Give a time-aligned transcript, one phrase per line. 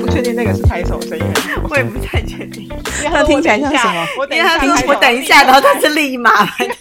[0.00, 1.24] 不确定那个是拍手声音
[1.68, 2.68] 我也不太确定，
[3.04, 4.06] 那听起来像什么？
[4.18, 4.50] 我等因为
[4.80, 6.72] 说我等一下，然后他是立马， 等一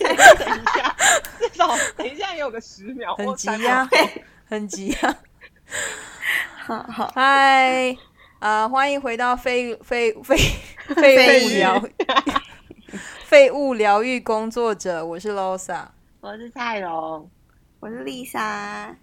[0.76, 0.96] 下，
[1.40, 3.58] 至少等一下也有个十秒很急呀、
[3.92, 4.10] 秒。
[4.50, 5.16] 很急呀、
[6.66, 7.96] 好好，嗨，
[8.40, 10.38] 啊，欢迎回到废废废
[10.96, 11.82] 废物疗
[13.34, 15.86] 废物疗愈工作者，我是 Losa。
[16.22, 17.28] 我是蔡荣，
[17.80, 18.96] 我是丽莎，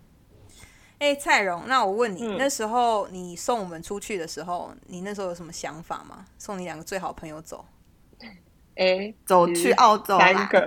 [1.00, 6.24] 哎、蔡荣，那我问你，嗯那时候你送我们出去的时候，你那时候有什么想法吗？
[6.38, 7.64] 送你两个最好朋友走？
[8.78, 10.60] 哎，走去澳洲三个，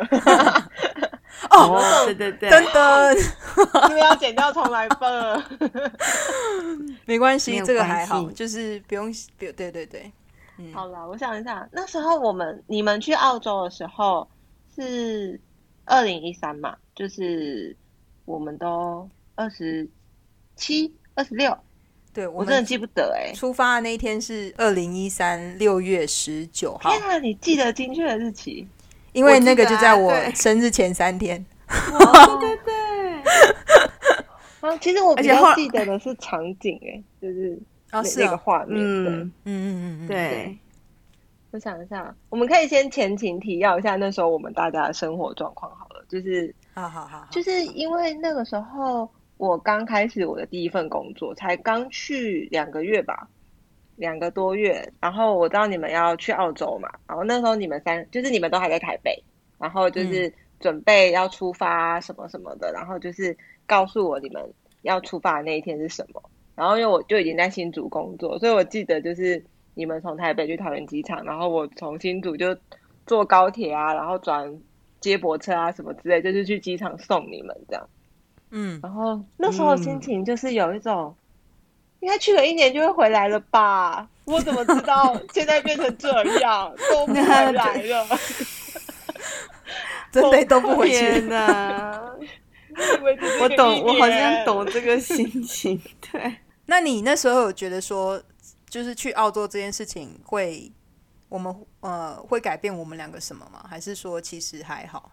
[1.50, 5.42] 哦，对对对， 噔噔，是不是要剪掉重来吧？
[7.08, 10.12] 没关系，这个还好，就是不用，不对对对，
[10.58, 14.28] 嗯，好了，我想一下，那时候我们你们去澳洲的时候
[14.76, 15.40] 是
[15.86, 17.76] 二零一三嘛，就是
[18.26, 19.88] 我们都二十
[20.56, 21.58] 七、二十六，
[22.14, 26.92] 对我我真的记不得哎、出发的那一天是二零一三六月十九号。
[26.92, 28.68] 天，啊，你记得精确的日期？
[29.14, 31.44] 因为那个就在我生日前三天。
[31.68, 32.66] 哦对对。
[32.66, 37.58] 对，啊， 其实我比较记得的是场景哎、就是
[37.94, 38.78] 哦，那那个画面。
[38.78, 40.58] 对嗯，嗯嗯嗯嗯，对，
[41.52, 53.28] 我想一下，我们可以先前情提要一下那时候我们大家的生活状况好了，就是好好好好，就是因为那个时候我刚开始我的第一份工作，才刚去两个月吧，
[53.96, 54.92] 两个多月。
[55.00, 59.24] 然后我知道你们要去澳洲嘛，然后那时候你们三就是你们都还在台北，
[59.60, 64.42] 然后就是准备要出发什么什么的，然后就是告诉我你们
[64.82, 66.24] 要出发的那一天是什么。
[66.56, 72.56] 然后因为我就已经在新竹工作，所以我记得就是你们从台北去桃园机场，然后我从新竹就
[73.06, 74.60] 坐高铁啊，然后转
[75.00, 77.90] 接驳车啊什么之类，就是去机场送你们这样。
[78.52, 81.16] 嗯，然后那时候心情就是有一种，
[82.02, 84.08] 应该去了一年就会回来了吧？
[84.26, 86.10] 我怎么知道 现在变成这
[86.40, 88.06] 样，都不回来了？
[90.12, 91.28] 真的都不回去天。
[91.28, 92.16] 哪，
[92.70, 95.82] 以为只是我懂，我好像懂这个心情，
[96.12, 96.22] 对。
[96.66, 98.22] 那你那时候有觉得说，
[98.68, 100.72] 就是去澳洲这件事情会，
[101.30, 103.66] 我们呃会改变我们两个什么吗？
[103.70, 105.12] 还是说其实还好？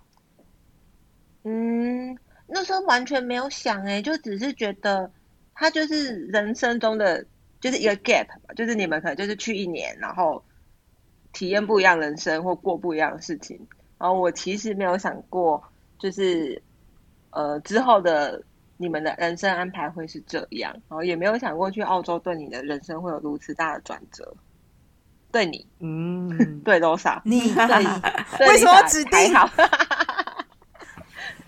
[1.42, 2.16] 嗯，
[2.46, 5.10] 那时候完全没有想哎、就只是觉得
[5.54, 7.24] 他就是人生中的
[7.60, 10.42] 就是一个 gap 嘛，就是你们可能就是去一年，然后
[11.32, 13.58] 体验不一样人生或过不一样的事情。
[13.98, 15.62] 然后我其实没有想过，
[15.98, 16.62] 就是
[17.30, 18.42] 呃之后的
[18.80, 24.34] 你们的人生安排会是这样，然后也没有想过去澳洲对你的人生会有如此大的转折。
[25.30, 26.80] 对你，嗯，对
[27.24, 28.00] 你对你，
[28.38, 29.34] 对为什么指定？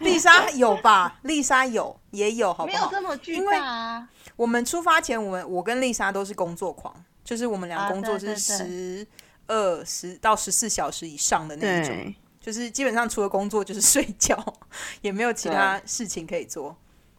[0.00, 1.18] 丽莎有吧？
[1.22, 2.78] 丽莎有，也有，好不好？
[2.78, 4.08] 没有这么巨因为大啊。
[4.36, 6.94] 我们出发前，我们我跟丽莎都是工作狂，
[7.24, 9.06] 就是我们俩啊工作是十
[9.46, 14.36] 二十到十四小时以上的那一种，就是基本上除了工作就是睡觉，
[15.00, 16.76] 也没有其他事情可以做。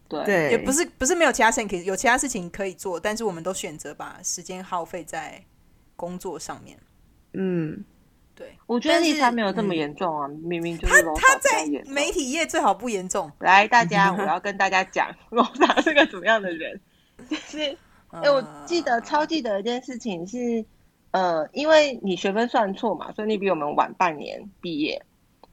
[0.08, 0.24] 对。
[0.24, 5.42] 对，也不是不是没有其他事情可以有其他事情可以做，但是我们都选择把时间耗费在
[5.96, 6.78] 工作上面。
[7.32, 7.84] 嗯，
[8.34, 9.76] 对，我觉得但是丽莎没有这么嗯。
[9.76, 13.30] 严重啊，明明就是他他在媒体业最好不严重。
[13.40, 16.80] 来，大家，我要跟大家讲，Rosa 是个怎么样的人，
[17.28, 17.76] 就是，
[18.10, 20.64] 哎、我记得超记得一件事情是，
[21.10, 25.02] 呃，因为你学分算错嘛，所以你比我们晚半年毕业，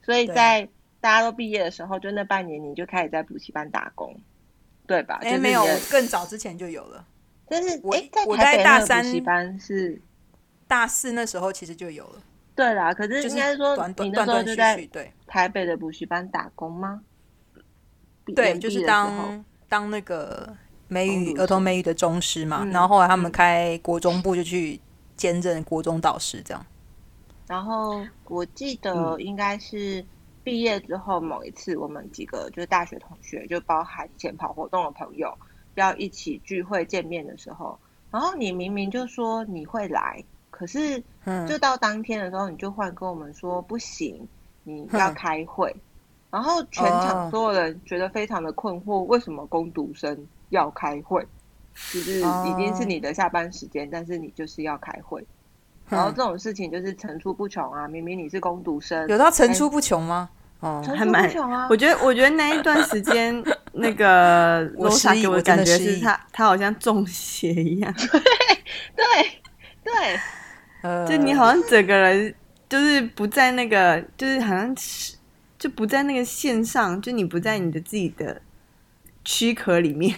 [0.02, 0.68] 所以在
[1.00, 4.20] 大家都毕业的时候，就那半年你就开始在补习班打工，
[4.86, 5.18] 对吧？
[5.22, 7.04] 哎、就是没有，我更早之前就有了。
[7.48, 7.94] 但是我
[8.26, 10.00] 我在大三补习班是，
[10.66, 12.22] 大四那时候其实就有了，
[12.54, 17.02] 对啦，可是就应该说短你那短断断续时候就对台北的补习班打工吗？
[18.34, 20.56] 对，就是当当那个
[20.88, 24.80] 美语儿童美语的中师嘛，嗯然后后来他们开国中部就去
[25.16, 26.66] 兼任国中导师，这样。
[27.48, 30.02] 然后我记得应该是
[30.44, 35.32] 毕业之后某一次，我们几个就是大学同学，就包含以前跑活动的朋友，
[35.74, 37.78] 要一起聚会见面的时候，
[38.10, 44.28] 然后你明明就说你会来，可是嗯，就到当天的时候，你就换跟我们说不行，
[44.64, 45.74] 你要开会，
[46.30, 47.30] 然后全场哦。
[47.30, 51.26] 所有人觉得非常的困惑，为什么攻读生要开会？
[51.74, 55.24] 就是已经是你的下班时间，但是你就是要开会。
[55.92, 57.86] 然后这种事情就是层出不穷啊！
[57.86, 60.28] 明明你是攻读生，有到层出不穷吗？
[60.60, 61.66] 哦，还蛮穷啊！
[61.68, 63.42] 我觉得，我觉得那一段时间，
[63.74, 67.92] 那个罗莎给我的感觉是他，他好像中邪一样，
[68.94, 69.04] 对
[69.82, 70.20] 对，
[70.82, 72.34] 呃，就你好像整个人
[72.68, 75.16] 就是不在那个，就是好像是
[75.58, 78.40] 就不在那个线上，就你不在你的自己的
[79.24, 80.16] 躯壳里面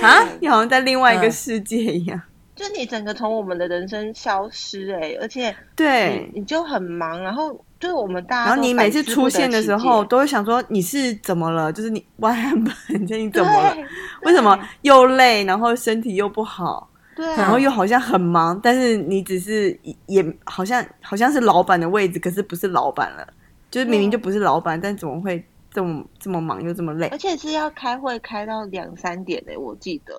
[0.00, 2.20] 啊， 你好像在另外一个嗯世界一样。
[2.54, 11.72] 就你整个从我们的人生消失哎、而且对，你你就很忙，然后就是我们大家，然后你每次出现的时候，都会想说你是怎么了？
[11.72, 13.06] 就是你 what happened？
[13.08, 13.76] 就你怎么了？
[14.22, 23.26] 为什么又累，然后身体又不好，对啊，然后又好像很忙，但是你只是也好像好像是老板的位置，可是不是老板了，
[23.70, 27.18] 就是明明就不是老板，但怎么会这么这么忙又这么累而？
[27.18, 30.14] 且是要开会开到两三点哎、我记得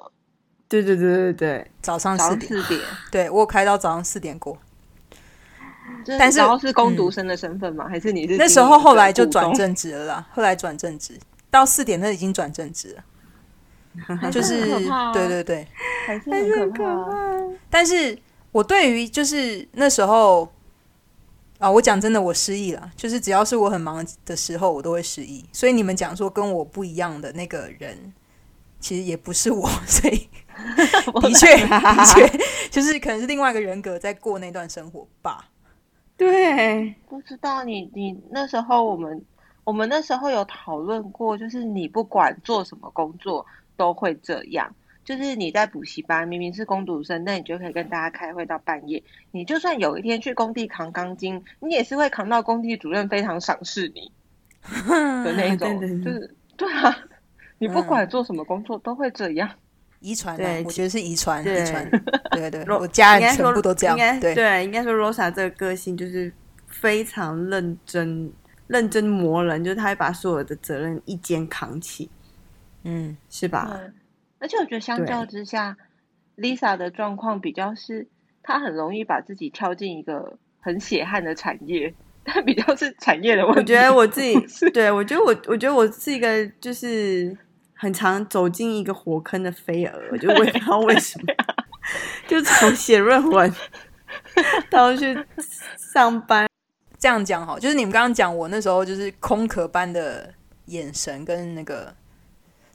[0.68, 2.82] 对对对对对，早上四点，四点，
[3.12, 4.58] 对我有开到早上四点过。
[6.18, 7.88] 但是然后是攻读生的身份吗？
[7.88, 9.26] 还是你是那时候后来就？
[9.28, 11.18] 转正职了啦，后来转正职
[11.52, 14.66] 到四点，那已经转正职了， 就是
[15.14, 15.68] 对对对。
[16.08, 17.38] 还是很可怕啊。
[17.70, 18.18] 但是
[18.52, 20.52] 我对于就是那时候
[21.60, 22.92] 啊，我讲真的，我失忆了。
[22.96, 25.46] 就是只要是我很忙的时候，我都会失忆。
[25.52, 28.14] 所以你们讲说跟我不一样的那个人，
[28.80, 30.28] 其实也不是我， 所以
[31.22, 35.50] 的确的确就是可能是另外一个人格在过那段生活吧。
[36.18, 39.22] 对，不知道你你那时候我们
[39.64, 44.74] 我们那时候有讨论过，就是你不管做什么工作都会这样。
[45.04, 49.04] 就是你在补习班明明是工读生，那你就可以跟大家开会到半夜。
[49.30, 54.12] 你就算有一天去工地扛钢筋，你也是会扛到工地主任非常赏识你
[54.60, 55.78] 的那 一种。
[55.80, 56.98] 对对对就是对啊，
[57.60, 59.48] 你不管做什么工作都会这样。
[60.06, 61.64] 遗传、啊对，我觉得是遗传，对。
[61.64, 61.90] 遗传，
[62.32, 66.32] 对 对，罗我家人全部都这样应该，对，对，应该说 Rosa 这个个性就是
[66.68, 68.32] 非常认真、
[68.68, 72.08] 认真磨人，就是他会把所有的责任一肩扛起，
[72.84, 73.80] 嗯，是吧？
[74.38, 75.76] 而且我觉得相较之下
[76.38, 78.08] ，Lisa 的状况比较是，
[78.44, 81.92] 她很容易把自己跳进一个很血汗的产业，
[82.24, 83.60] 但比较是产业的问题。
[83.60, 84.36] 我觉得我自己
[84.70, 87.36] 对我觉得我我觉得我是一个就是
[87.76, 91.34] 很常走进一个火坑的飞蛾，就我也不知道为什么，
[92.28, 93.54] 就从写论文
[94.72, 95.18] 到去
[95.94, 96.48] 上班，
[96.98, 100.34] 这样讲哈，就是你们刚刚讲我那时候就是空壳般的
[100.66, 101.94] 眼神跟那个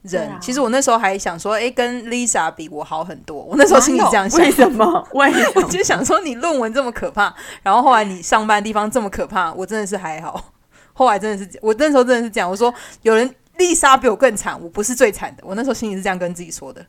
[0.03, 4.51] 人，啊其实我那时候还想说，哎，跟 Lisa 比我好很多，我那时候心里这样想为。
[4.51, 4.85] 什么？
[5.13, 5.63] 为什我？
[5.63, 7.33] 就想说，你论文这么可怕，
[7.63, 10.53] 然后后来你上班的地方这么可怕，我真的是还好。
[10.93, 15.43] 后来真的是，我那时候真的是这样，我说有人丽莎比我更惨，我不是最惨的。
[15.45, 16.85] 我那时候心里是这样跟自己说的，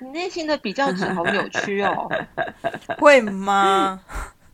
[0.00, 2.08] 你内心的比较值好扭曲哦。
[2.98, 4.00] 会吗？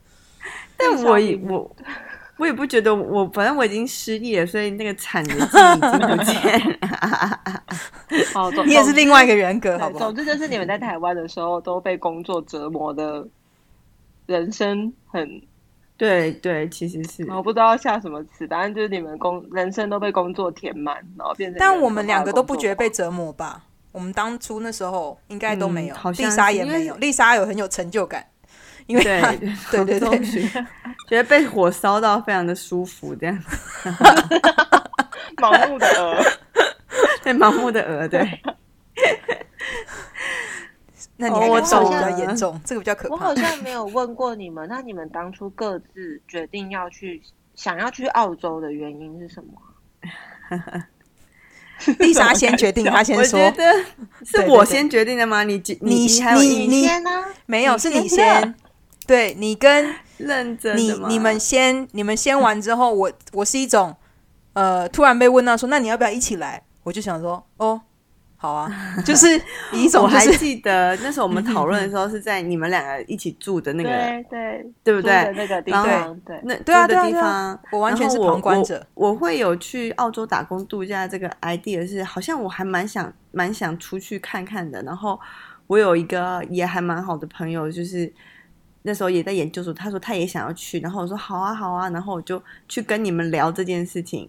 [0.77, 1.77] 但我也我
[2.37, 8.65] 我也不觉得我，反正我已经失忆了，所以那个惨的记忆已经不见了。
[8.67, 10.17] 你也是另外一个人格，好不好总？
[10.17, 13.27] 之就是你们在台湾的时候都被工作折磨的
[14.27, 15.41] 人生很，
[15.97, 21.59] 对对，其实是我不知道下什么词，反正就是你们工人生都被工作填满，然后变成。
[21.59, 23.63] 但我们两个都不觉得被折磨吧？
[23.93, 28.27] 我们当初那时候应该都没有，嗯好像丽莎也没有，丽莎有很有成就感，
[28.87, 30.21] 因为对 对对
[31.09, 33.39] 觉得被火烧到非常的舒服，这样
[35.39, 36.23] 盲目的鹅。
[37.23, 38.21] 对盲目的鹅，对，
[41.17, 43.35] 那你还哦我感受比较严重，这个比较可怕我好。
[43.35, 47.23] 像没有问过你们，那你们当初各自决定要去
[47.55, 49.53] 想要去澳洲的原因是什么？
[51.99, 53.85] 丽莎先决定，她先我说觉得
[54.25, 55.43] 是我先决定的吗？
[55.43, 57.11] 你你你你先呢？
[57.47, 58.55] 没有，是你先，
[59.07, 63.95] 对你跟 认真你你们先你们先完之后，我我是一种
[64.53, 66.63] 呃，突然被问到说，那你要不要一起来？
[66.85, 67.81] 我就想说，哦，
[68.37, 68.71] 好啊，
[69.07, 69.27] 就是
[69.73, 75.33] 以一种我还记得那时候我们讨论的时候是在你们两个一起住的那个，对对，对不对？
[75.35, 78.87] 那个地方，对，那对啊的对啊对啊地方，我完全是旁观者。
[78.95, 79.11] 我。
[79.11, 84.83] 我会有去澳洲打工度假这个 idea 是，好像我还蛮想蛮想出去看看的。
[84.83, 85.19] 然后
[85.69, 88.13] 我有一个也还蛮好的朋友，就是
[88.83, 94.29] 那时候也在研究所，他说他也想要去，然后我说好啊好啊，然后我就去跟你们聊这件事情。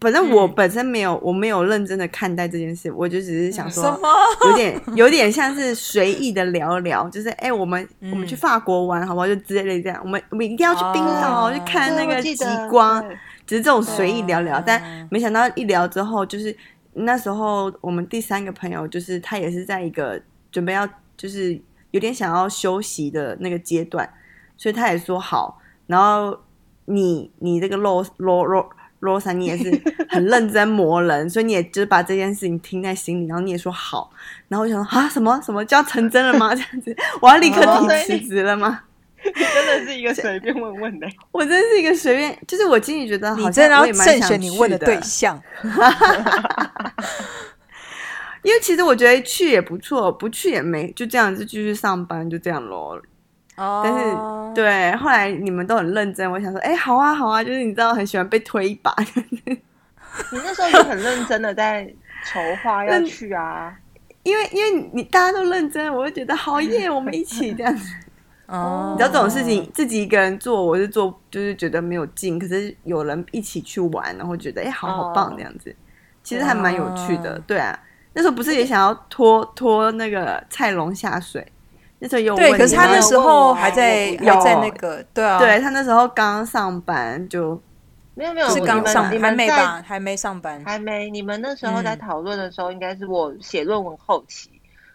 [0.00, 4.08] 反正我嗯本身没有，我没有认真的看待这件事，我就只是想说，什么？
[4.50, 9.26] 有点有点像是随意的聊聊，就是哎、我们、嗯我们去法国玩好不好？
[9.26, 12.36] 就之类的这样，我们我们一定要去冰岛、哦去看那个极
[12.70, 13.02] 光，
[13.46, 14.58] 只是这种随意聊聊。
[14.58, 16.54] 哦但没想到一聊之后，就是
[16.92, 20.20] 那时候我们第三个朋友，就是他也是在一个
[20.52, 20.86] 准备要
[21.16, 21.58] 就是
[21.92, 24.06] 有点想要休息的那个阶段，
[24.58, 25.58] 所以他也说好。
[25.86, 26.38] 然后
[26.84, 28.68] 你你这个罗罗罗。
[29.04, 29.70] 罗莎，你也是
[30.08, 34.10] 很认真磨人，所以你也就是把这件事情听在心里，然后你也说好，
[34.48, 36.54] 然后我想说啊，什么什么就要成真了吗？
[36.54, 37.60] 这样子，我要立刻
[38.06, 38.80] 提辞职了吗？
[39.24, 41.08] 真的是一个 随便问问的。
[41.32, 45.40] 我真是一个随便，就是我心里觉得好像你真的要我也蛮想慎选你问的对象。
[48.42, 53.00] 因为其实我觉得去也不错，不去也没就这样子继续上班，就这样咯。
[53.56, 58.94] 哦，但是对，后来你们都很认真，我想说，哎、好啊，好啊，就是你知道很喜欢被推一把，
[60.32, 61.88] 你那时候就很认真的在
[62.24, 63.76] 筹划要 去啊。
[64.22, 67.94] 因为因为你大家都认真，我就觉得好耶， 我们一起这样子。
[68.46, 75.74] 哦，你知道这种事情自己一个人做，我是做就是觉得没有劲，可是有人一起去玩，然后觉得哎、好好棒哦这样子，
[76.22, 77.78] 其实还蛮有趣的，哦对啊。
[78.14, 81.46] 那时候不是也想要拖拖那个蔡龙下水？
[82.04, 87.58] 那时候有对，可是他那时候还在有还在那个，对啊，对他那时候刚上班就
[88.14, 89.82] 没有没有，是刚上，班还没吧？
[89.82, 90.62] 还没上班。
[90.66, 91.08] 还没。
[91.08, 94.50] 你们那时候在嗯讨论的时候，应该是我写论文后期，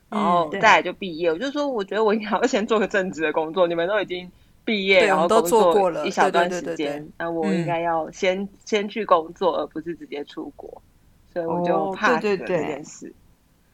[0.07, 1.31] 然后再来就毕业。
[1.31, 3.67] 我就说，我觉得我应该要先做个正职的工作。
[3.67, 4.31] 你们都已经
[4.63, 10.79] 毕业，然后对我们都工做过了一小段时间，那我嗯应该要先先去工作，而不是直接出国。
[11.33, 13.11] 所以我就哦怕对对对这件事。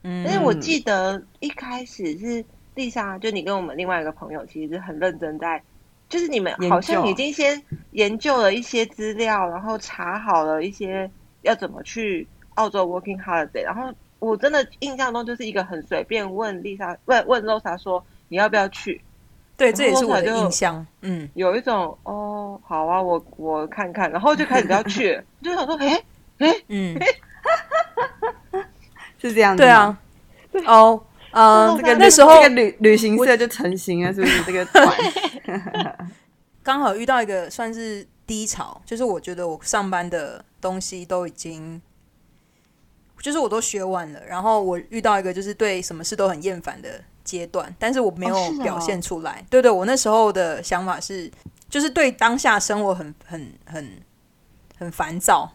[0.08, 2.46] 嗯但是我记得一开始是
[2.76, 5.62] 丽莎，就你跟我们另外一个朋友，其实是很认真在，
[6.08, 11.10] 就是你们好像已经先研究了一些资料，然后查好了一些
[11.42, 19.02] 要怎么去澳洲 working holiday，然后我真的印象中就是一个很随便问丽莎问问 Rosa 说你要不要去，
[19.58, 20.86] 对，这也是我的印象。
[21.02, 26.04] 嗯，有一种哦好啊，我我看看，然后就开始要去， 就想说哎
[26.40, 26.56] 哎。
[26.68, 26.98] 嗯，
[29.18, 29.64] 是这样子。
[29.64, 29.98] 对啊，，
[30.66, 31.02] 哦，
[31.36, 34.44] 呃这个，那时候这个旅旅行社就成型了，是不是？
[34.44, 34.98] 这个团
[36.64, 41.80] 刚好遇到一个算是低潮，就是我觉得我上班的东西都已经，
[43.22, 49.46] 就是我都学完了，然后我遇到一个就是对什么事都很厌烦的阶段，但是我没有表现出来。
[49.50, 51.30] 对对，我那时候的想法是，
[51.70, 54.02] 就是对当下生活很很很
[54.80, 55.52] 很烦躁，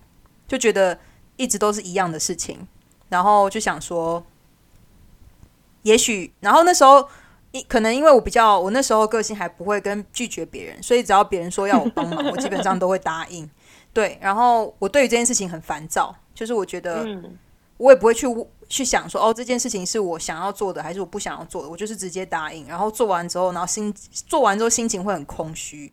[0.46, 0.99] 就觉得
[1.37, 2.68] 一直都是一样的事情，
[3.08, 4.25] 然后就想说，
[5.82, 7.08] 也许，然后那时候。
[7.52, 13.50] 因可能因为我比较，我那时候个性还不会跟拒绝别人，所以只要别人说要我帮忙， 我基本上都会答应。
[13.92, 17.37] 对，然后我对于这件事情很烦躁，就是我觉得嗯，
[17.76, 18.25] 我也不会去
[18.68, 22.68] 去想说，哦，这件事情是我想要做的，还是我不想要做的，我就是直接答应。
[22.68, 25.92] 然后做完之后，然后心做完之后心情会很空虚。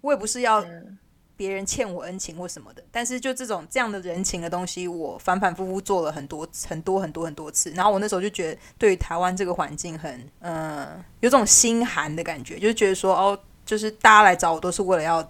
[0.00, 0.98] 我也不是要嗯
[1.38, 7.70] 别人欠我恩情或什么的，但是就这种这样的人情的东西，我反反复复做了很多很多很多很多次。
[7.70, 15.22] 然后我那时候就觉得，对于台湾这个环境很，呃，有种心寒的感觉，就是觉得说，哦，就是大家来找我都是为了要，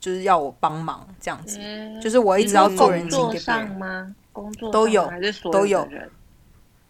[0.00, 1.58] 就是要我帮忙这样子。
[1.60, 3.40] 嗯就是我一直要做人情给别人。
[3.40, 4.12] 上吗？
[4.32, 5.08] 工作都有
[5.52, 5.88] 都有？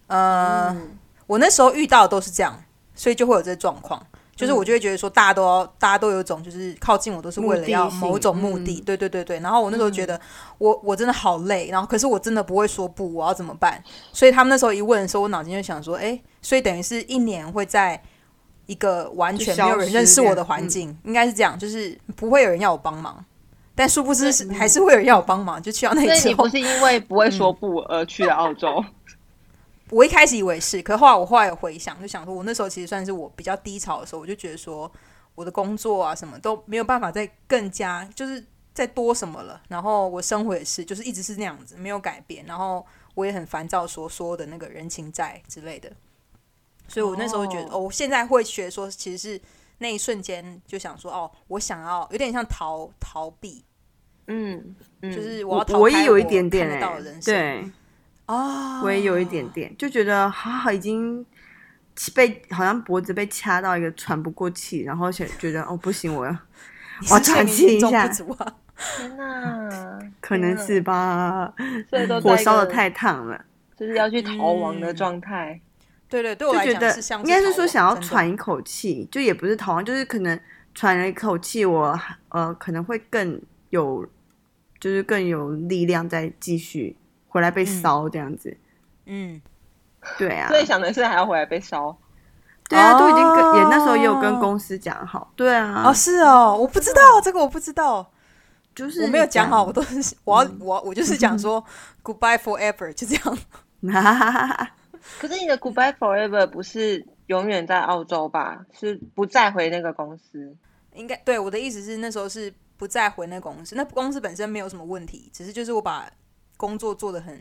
[0.06, 4.06] 呃，嗯我那时候遇到的都是这样，所以就会有这个状况。
[4.36, 9.40] 就是嗯我就会觉得说，大家都要，大家都有一种就是靠近我都是为了要某种目的，嗯对对对对。
[9.40, 10.20] 然后我那时候觉得
[10.58, 13.82] 我我真的好累，然后可是我真的不会说不，我要怎么办？
[14.12, 18.02] 所以他们那时候一问的时候，我脑筋就想说，哎，所以等于是一年会在
[18.66, 23.24] 一个完全没有人认识我的环境，应该是这样，就是不会有人要我帮忙。
[23.76, 28.84] 但殊不知是还是会有人要我帮忙，就去到那里之后所以你不，是因为不会说不而去了澳洲？
[29.90, 34.90] 我一开始以为是，可后来我后来有回想，就想说，我那时候其实算是我比较低潮的时候，我就觉得说，
[35.34, 45.92] 我的工作啊什么都没有办法再更加就是再多什么了，然后我生活也是，就是一直是那样子，没有改变，然后我也很烦躁，说所有的那个人情债之类的，
[46.88, 47.74] 所以我那时候觉得，哦。
[47.74, 49.40] 哦，我现在会学说，其实是
[49.78, 53.62] 那一瞬间就想说，哦，我想要有点像逃逃避，
[54.28, 55.14] 嗯，嗯。
[55.14, 57.70] 就是我要逃开我也有一点点看得到人，生，对，
[58.26, 61.24] 啊，我也有一点点，就觉得好好已经
[62.14, 66.32] 被好像脖子被掐到一个喘不过气，然后觉觉得哦不行，我要
[67.00, 68.08] 你我喘气一下。
[68.08, 71.54] 天哪， 可能是吧，
[71.88, 73.44] 所以都火烧的太烫了，
[73.76, 75.60] 就是要去逃亡的嗯状态。
[76.08, 80.38] 对对，对我来就觉得讲是像应该是说想要喘一口气，就也不是逃亡，就是可能
[80.74, 81.98] 喘了一口气，我
[82.30, 83.40] 呃可能会更
[83.70, 84.04] 有，
[84.80, 86.96] 就是更有力量再继续
[87.34, 88.56] 回来被烧这样子。
[89.06, 89.42] 嗯，
[90.16, 91.96] 对啊，所以想的是还要回来被烧。
[92.68, 98.08] 对啊，都已经跟哦也那时候也有跟公司讲好，对啊，哦是哦，我不知道这个我不知道，
[98.72, 101.62] 就是我没有讲好，我都都是我要我我就是讲说
[102.04, 103.38] goodbye forever 就这样。
[105.20, 108.64] 可是你的 Goodbye Forever 不是永远在澳洲吧？
[108.72, 110.56] 是不再回那个公司。
[110.94, 116.08] 应该对我的意思是那时候是不再回那公司，那公司本身没有什么问题，只是就是我把
[116.64, 117.38] 工作做的很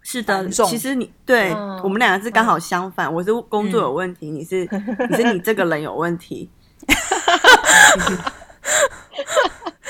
[0.00, 1.78] 是的，其实你对、嗯。
[1.82, 4.66] 我们两个是刚好相反，我是工作有问题，你是
[5.10, 6.50] 你是你这个人有问题。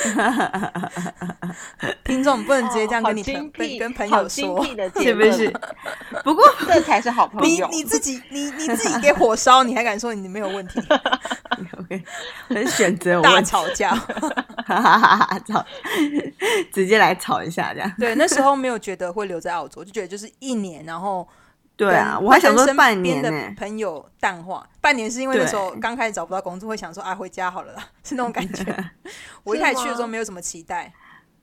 [2.05, 4.65] 听众不能直接这样跟你朋跟朋友说，
[4.97, 5.53] 是不是？
[6.25, 7.69] 不过 这才是好朋友。
[7.71, 10.81] 你你自己你你自己给火烧，你还敢说你没有问题
[11.79, 12.03] ？OK，
[12.49, 13.95] 很选择有大，吵架。
[13.95, 15.65] 哈哈哈哈吵，
[16.73, 17.93] 直接来吵一下这样。
[17.99, 21.27] 对，那时候没有觉得会留在澳洲，就觉得就是一年，然后
[21.87, 24.69] 对啊，我还想说半年呢、的朋友淡化。
[24.81, 28.65] 半年是因为那时候对刚开始找不到工作，会想说啊回家好了啦，是那种感觉。
[29.45, 30.93] 我一开始去的时候没有什么期待，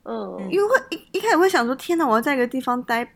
[0.03, 3.07] 嗯，因为会一一开始会想说，天哪，我要在一个地方待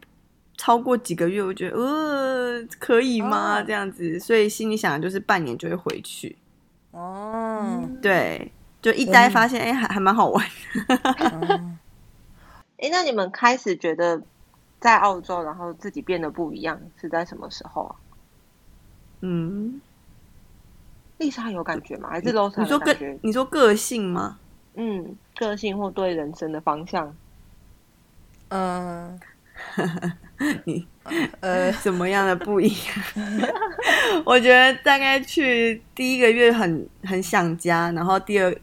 [0.58, 3.60] 超过几个月，我觉得呃可以吗？
[3.60, 3.64] 哦。
[3.66, 6.38] 这样子，所以心里想的就是半年就会回去。
[6.92, 8.52] 哦，对，
[8.82, 10.46] 就一待发现，哎、还还蛮好玩。
[12.78, 14.22] 哎，那你们开始觉得
[14.84, 17.96] 在澳洲，然后自己变得不一样，是在什么时候啊？
[19.22, 19.80] 嗯，
[21.20, 22.10] 丽莎有感觉吗？
[22.10, 23.18] 还是 a 你说个感觉？
[23.22, 24.38] 你说个性吗？
[24.74, 27.16] 嗯，个性或对人生的方向？
[28.50, 29.18] 嗯，
[30.66, 30.86] 你
[31.40, 32.96] 呃， 什么样的不一样？
[34.28, 38.54] 我觉得大概去第一个月很很想家，然后第二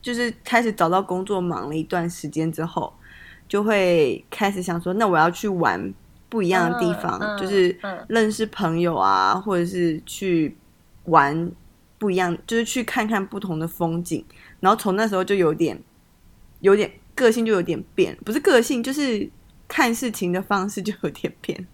[0.00, 2.90] 就是开始找到工作，忙了一段时间之后，
[3.50, 5.92] 就会开始想说，那我要去玩
[6.28, 10.56] 不一样的地方，嗯嗯就是嗯认识朋友啊，或者是去
[11.06, 11.50] 玩
[11.98, 14.24] 不一样，就是去看看不同的风景。
[14.60, 15.76] 然后从那时候就有点
[16.60, 19.28] 有点个性就有点变，不是个性，就是
[19.66, 21.66] 看事情的方式就有点变。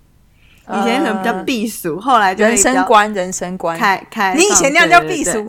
[0.68, 3.78] 以前可能比较避俗，后来就人生观，人生观。
[3.78, 4.34] 开开。
[4.34, 5.46] 你以前那样叫避俗，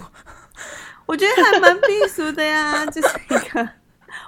[1.05, 3.69] 我觉得还蛮避俗的呀， 就是一个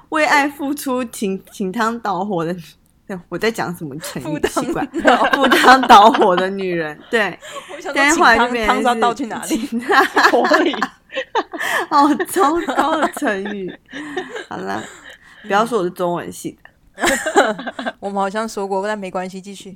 [0.10, 2.56] 为爱付出、请请汤蹈火的。
[3.08, 4.39] 对 我在讲什么成语？
[4.42, 4.86] 奇怪，
[5.34, 7.38] 赴汤蹈火的女人， 对，
[7.96, 9.58] 但是后来就变成汤倒去哪里？
[9.58, 9.82] 请
[10.32, 10.75] 火里。
[11.89, 13.75] 好糟糕的成语。
[14.48, 14.84] 好了，
[15.42, 19.75] 不要说我是中文系的，我们好像说过，但没关系，继续。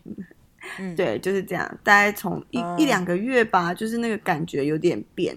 [0.78, 1.68] 嗯，对，就是这样。
[1.84, 5.36] 大概从一、嗯一两个月吧，就是那个感觉有点变。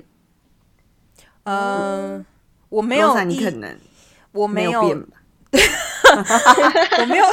[1.44, 2.22] 嗯，
[2.68, 3.74] 我没有你可能
[4.36, 5.16] 我没有，没变吧？
[7.00, 7.24] 我没有，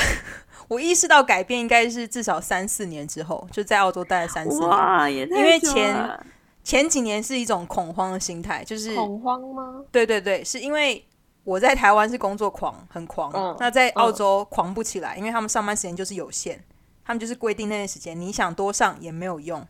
[0.68, 4.70] 我意识到改变应该是至少三四年之后，就在澳洲待了三四年。
[4.70, 6.20] 哇，也因为前
[6.64, 9.82] 前几年是一种恐慌的心态，就是恐慌吗？
[9.92, 11.06] 对对对，是因为
[11.44, 13.32] 我在台湾是工作狂，很狂。
[13.34, 16.64] 嗯那在澳洲狂不起来，因为他们上班时间就是有限，
[17.06, 19.66] 他们就是规定那段时间，你想多上也没有用，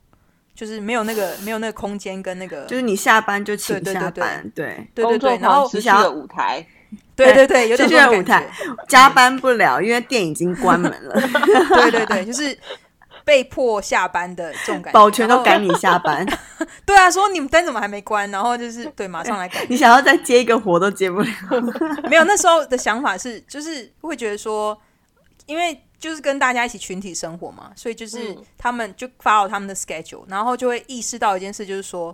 [0.54, 6.66] 就是没有那个没有那个空间跟那个，就是你下班就请对对对对下班，对，对对工作对，然后狂失去了舞台，
[7.16, 11.14] 对对对，有点这种感了舞台觉，加班不了，因为店已经关门了，
[11.76, 12.58] 对对对，就是
[13.24, 14.92] 被迫下班的这种感觉。
[14.92, 16.26] 保全都赶你下班，
[16.86, 18.30] 对啊，说你们灯怎么还没关？
[18.32, 19.64] 然后就是对，马上来赶。
[19.70, 21.28] 你想要再接一个活都接不了。
[22.10, 24.78] 没有，那时候的想法是，就是会觉得说，
[25.46, 32.14] 因为就是跟大家一起群体生活嘛，所以就是嗯他们就 follow 他们的 schedule，然后就会意识到一件事，就是说，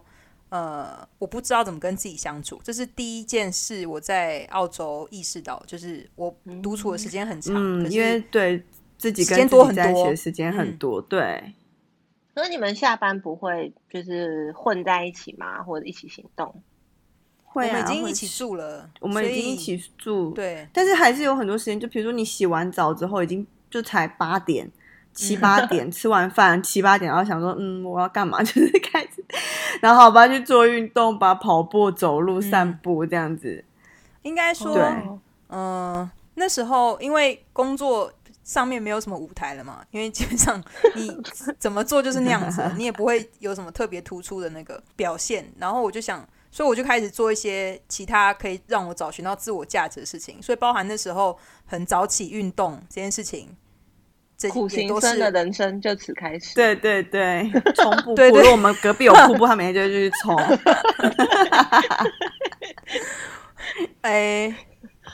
[0.50, 3.86] 呃，我不知道怎么跟自己相处，这是第一件事。
[3.88, 7.56] 我在澳洲意识到，就是我独处的时间很长，
[7.90, 8.64] 因为对
[8.98, 11.54] 自己跟自己多很多在一起的时间很嗯多，对。
[12.34, 15.62] 可是你们下班不会就是混在一起吗？
[15.62, 16.64] 或者一起行动？
[17.44, 20.68] 会啊，我们已经一起住了，我们已经一起住，对。
[20.72, 24.72] 但是还是有很多时间，就比如说你洗完澡之后，已经就才八点、
[25.14, 28.42] 七八点，吃完饭七八点，然后想说，嗯，我要干嘛？
[28.44, 29.24] 就是开始，
[29.82, 33.64] 然后好吧，去做运动吧，跑步、走路、散步这样子。
[34.22, 34.84] 应该说，对
[35.50, 38.12] 嗯、那时候因为工作
[38.44, 40.62] 上面没有什么舞台了嘛，因为基本上
[40.96, 41.12] 你
[41.58, 45.52] 怎么做就是那样子， 你也不会有什么特别突出的那个表现。
[45.58, 53.56] 然后我就想，所以我就开始做一些其他可以让我找寻到自我价值的事情，所以包含那时候很早起运动这件事情，
[54.40, 56.56] 这苦行僧的人生就此开始。
[56.56, 58.16] 对对对， 冲瀑布。
[58.16, 60.36] 对对如果我们隔壁有瀑布，他每天就会去冲。
[64.02, 64.56] 哎。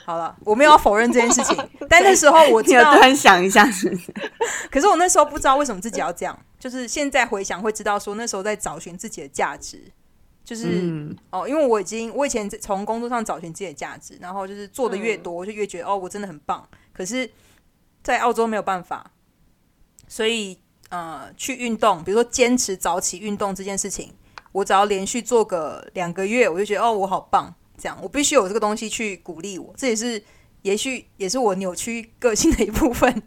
[0.05, 1.57] 好了，我没有要否认这件事情，
[1.89, 4.13] 但那时候我你有知道突然想一下是是？
[4.69, 9.81] 可是我那时候不知道为什么自己要这样，就是现在回想会知道说那时候在找寻自己的价值，
[10.43, 16.67] 就是、嗯，哦，因为我已经我以前从工作上找寻自己的价值，然后就是做的越多，我就越觉得哦我真的很棒。
[16.93, 17.27] 可是，
[18.03, 19.09] 在澳洲没有办法，
[20.07, 20.57] 所以
[20.89, 24.13] 呃去运动，比如说坚持早起运动这件事情，
[24.51, 30.21] 我只要连续做个两个月，我就觉得哦我好棒，这样我必须有这个东西去鼓励我，这也是
[30.61, 33.23] 也许也是我扭曲个性的一部分。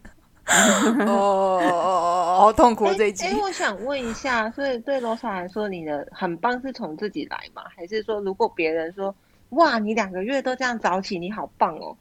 [0.50, 3.36] 哦哦哦哦，好痛苦哦这一集哎、。
[3.42, 7.62] 我想问一下，所以对罗莎来说，你的很棒是从自己来吗？
[7.76, 9.14] 还是说，如果别人说
[9.50, 11.94] 哇，你两个月都这样早起，你好棒哦！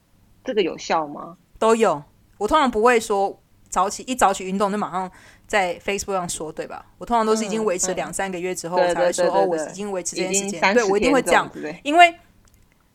[0.44, 1.36] 这个有效吗？
[1.58, 2.02] 都有。
[2.38, 5.10] 我通常不会说早起一早起运动就马上
[5.46, 6.84] 在 Facebook 上说，对吧？
[6.98, 10.60] 我通常都是已经维持两三个月之后才会说哦，我已经维持这件事情。
[10.74, 11.50] 对我一定会这样，
[11.82, 12.14] 因为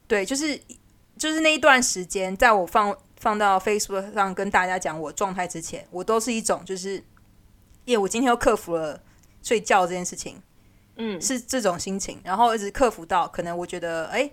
[0.08, 0.60] 对，就是
[1.18, 7.04] 就是那一段时间，在我放放到 Facebook 上跟大家讲我状态之前，我都是一种就是，
[7.86, 9.02] 耶，我今天又克服了
[9.42, 10.42] 睡觉这件事情，
[10.98, 14.30] 嗯，是这种心情，然后一直克服到可能我觉得哎。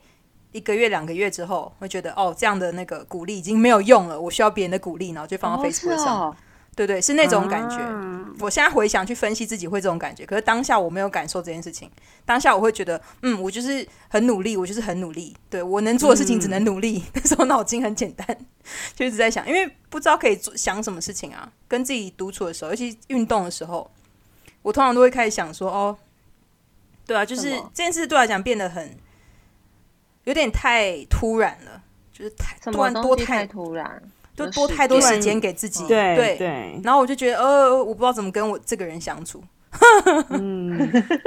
[0.53, 6.37] 一个月、两个月之后，会觉得哦，这样的那个鼓励已经没有用了，我需要别人的鼓励，然后就放到 Facebook 上。
[6.77, 7.77] 对对，是那种感觉。
[8.39, 11.91] 我现在回想去分析自己会这种感觉，可是当下我没有感受这件事情。
[12.25, 15.37] 当下我会觉得，嗯，我就是很努力，我就是很努力。
[15.51, 17.05] 对我能做的事情只能努力。
[17.13, 18.27] 那时候脑筋很简单，
[18.95, 21.53] 就一直在想，因为不知道可以做想什么事情啊。
[21.69, 23.91] 跟自己独处的时候，尤其运动的时候，
[24.63, 25.99] 我通常都会开始想说，哦，
[27.05, 28.97] 对啊，就是这件事对我来讲变得很。
[30.25, 34.03] 有点太突然了，就是太突然多太突然，
[34.37, 36.81] 就多太多时间给自己，对对。
[36.85, 39.43] 然后我就觉得，呃，我不知道怎么跟我这个人相处。
[40.29, 40.77] 嗯，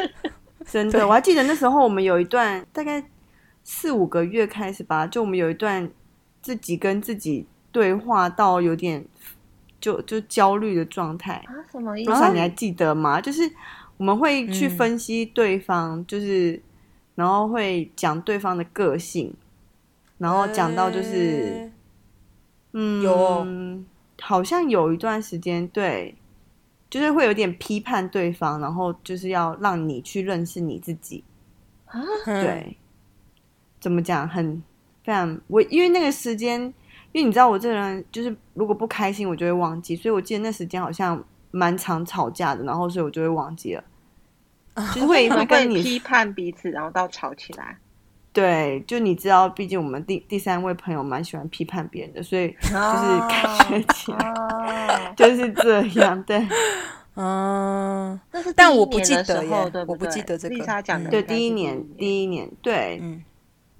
[0.69, 3.03] 真的，我还记得那时候我们有一段大概
[3.63, 5.89] 四五个月开始吧，就我们有一段
[6.41, 9.03] 自己跟自己对话到有点
[9.81, 11.53] 就就焦虑的状态啊？
[11.71, 12.11] 什么意思？
[12.31, 13.19] 你还记得吗？
[13.19, 13.41] 就是
[13.97, 16.61] 我们会去分析对方，就是。
[17.15, 19.33] 然后会讲对方的个性，
[20.17, 21.71] 然后讲到就是，
[22.71, 23.45] 嗯，有，
[24.21, 26.15] 好像有一段时间，对，
[26.89, 31.23] 就是会有点批判对方，然后就是要让你去认识你自己。
[31.85, 32.77] 啊，对，
[33.79, 34.27] 怎么讲？
[34.27, 34.63] 很
[35.03, 36.59] 非常我，因为那个时间，
[37.11, 43.83] 因为你知道我这个人就是如果不开心，我就会忘记，所以我记得那时间好像蛮常吵架的，然后所以我就会忘记了。
[44.95, 47.77] 就会跟你批判彼此，然后到吵起来。
[48.31, 52.73] 对，就你知道，毕竟我们第第三位朋友蛮喜欢批判别人的，所以就是
[53.29, 56.23] 感觉起来 就是这样。
[56.23, 56.43] 对，
[57.15, 60.81] 嗯，但是但我不记得耶，我不记得这个。
[60.81, 63.23] 讲的对，第一年，第一年，对，嗯，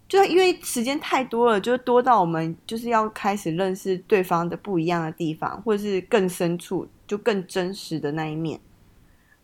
[0.08, 8.60] 就因为时间太多了，就多到我们就是要开始认识对方的不一样的地方，或者是更深处，就更真实的那一面，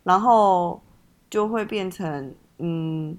[0.04, 0.80] 然后。
[1.30, 3.16] 就会变成，嗯，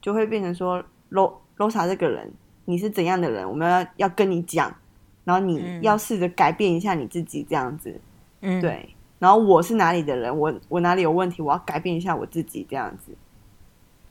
[0.00, 2.28] 就会变成说，Lo Losa 这个人，
[2.64, 3.48] 你是怎样的人？
[3.48, 4.74] 我们要要跟你讲，
[5.22, 8.00] 然后你要试着改变一下你自己，这样子，
[8.40, 8.88] 嗯，对。
[9.20, 10.36] 然后我是哪里的人？
[10.36, 11.40] 我我哪里有问题？
[11.40, 13.16] 我要改变一下我自己，这样子。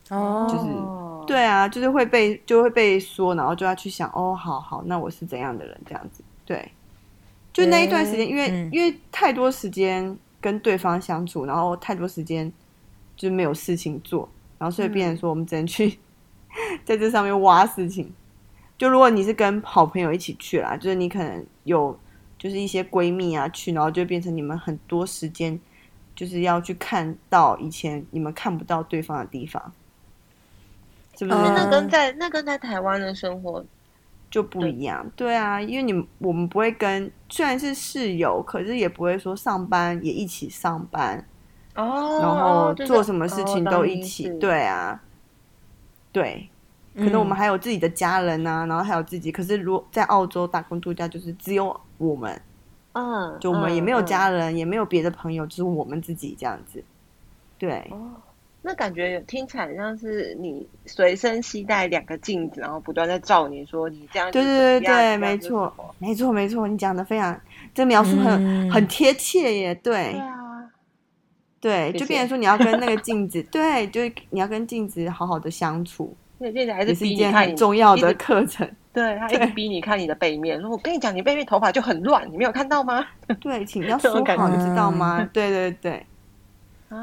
[0.10, 5.78] 哦，就是对啊，就是会被就会被说，然后就要去想，哦，好好，那我是怎样的人？
[5.86, 6.72] 这样子，对。
[7.52, 12.50] 就那一段时间，因为因为太多时间跟对方相处，然后太多时间。
[13.22, 16.00] 就没有事情做，然后所以变成说我们只能去
[16.84, 18.12] 在这上面挖事情。
[18.80, 21.96] 就如果你是跟好朋友一起去啦，就是你可能有
[22.40, 25.60] 就是一些闺蜜啊去，然后就变成你们很多时间
[26.16, 29.72] 就是要去看到以前你们看不到对方的地方，
[31.16, 31.38] 是不是？
[31.38, 33.64] 那跟在那跟在台湾的生活
[34.32, 35.08] 就不一样。
[35.16, 41.24] 对啊，因为你我们不会跟虽然是室友，可是也不会说上班也一起上班。
[41.76, 45.02] 哦，然后做什么事情都一起，对啊，
[46.12, 46.50] 对，
[46.96, 49.32] 可能我们还有自己的家人呐，然后还有自己。
[49.32, 52.42] 可是如果在澳洲打工度假，就是只有我们，
[52.92, 56.84] 嗯，就我们也没有家人，也没有别的朋友，就是我们自己这样子。
[57.58, 58.12] 对，哦，
[58.64, 67.40] 那感觉听起来像是你随身携带两个镜子，然后不断在照你说你这样，对对对对，没错，没错没错，你讲的非常，
[67.74, 70.12] 这描述很很贴切耶，对。
[70.12, 70.22] 对，
[71.62, 76.16] 就变成说你要跟那个镜子， 对，就是你要跟镜子好好的相处。
[76.40, 78.68] 对，镜子还是是一件很重要的课程。
[78.92, 83.06] 对他一直逼你看你的背面，说我跟你讲，你背面头发就很乱，你没有看到吗？
[83.40, 85.24] 对，请要梳好，你知道吗？
[85.32, 86.06] 对对对，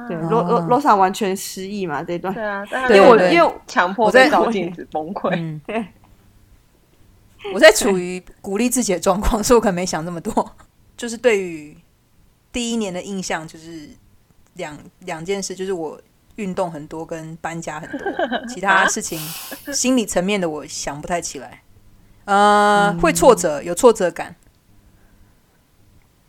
[0.09, 2.35] 对，罗罗罗莎完全失忆嘛这段。
[2.35, 5.31] 对啊，因为我因为强迫在照镜子崩溃。
[5.67, 5.87] 对，
[7.55, 10.57] 我在处于鼓励自己的状况，所以我可能没想那么多。
[10.97, 11.75] 就是对于
[12.53, 13.89] 第一年的印象，就是。
[14.59, 15.99] 两两件事，就是我
[16.37, 18.07] 运动很多跟搬家很多，
[18.47, 19.19] 其他事情
[19.73, 21.63] 心理层面的我想不太起来。
[22.27, 24.37] 呃，会挫折，有挫折感，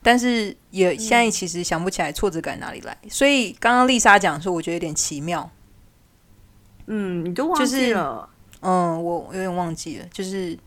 [0.02, 2.98] 但是也现在其实想不起来挫折感哪里来。
[3.10, 5.52] 所以刚刚丽莎讲说，我觉得有点奇妙。
[6.88, 8.30] 嗯，你都忘记了？
[8.62, 10.06] 嗯，我有点忘记了。
[10.14, 10.58] 就是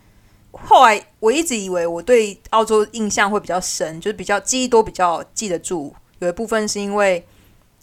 [0.51, 5.95] 后来我一直以为我对澳洲印象会比较深，就是比较记忆都比较记得住。
[6.19, 7.27] 有一部分是因为。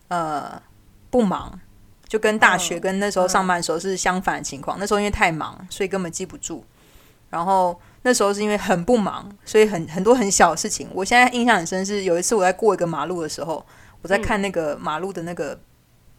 [0.09, 0.61] 呃，
[1.09, 1.59] 不忙，
[2.07, 4.77] 就跟大学嗯跟那时候上班的时候是相反的情况。
[4.79, 6.63] 那时候因为太忙，所以根本记不住。
[7.29, 10.89] 然后那时候是因为很不忙，所以很很多很小的事情。
[10.93, 13.63] 我现在印象很深是有一次我在过一个马路的时候，
[14.01, 15.59] 我在看那个马路的那个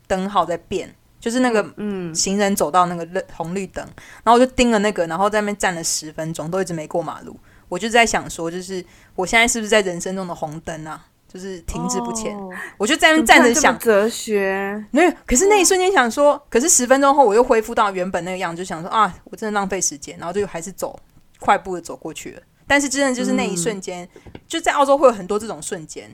[0.07, 3.85] 灯号在变，就是那个嗯，行人走到那个红绿灯，
[4.22, 7.37] 然后我就盯了那个，然后在那边站了十分钟，都一直没过马路。
[7.68, 8.85] 我就在想说，就是
[9.16, 11.07] 我现在是不是在人生中的红灯啊？
[11.33, 12.37] 就是停滞不前。
[12.37, 15.12] 哦我就在那站着想，哲学，没有。
[15.27, 20.99] 可是那一瞬间想说，可是十分钟后我又恢复到原本那个样子，就想说啊，我真的浪费时间，然后就还是走
[21.38, 22.43] 快步的走过去了。
[22.66, 24.09] 但是真的就是那一瞬间，
[24.49, 26.11] 就在澳洲会有很多这种瞬间，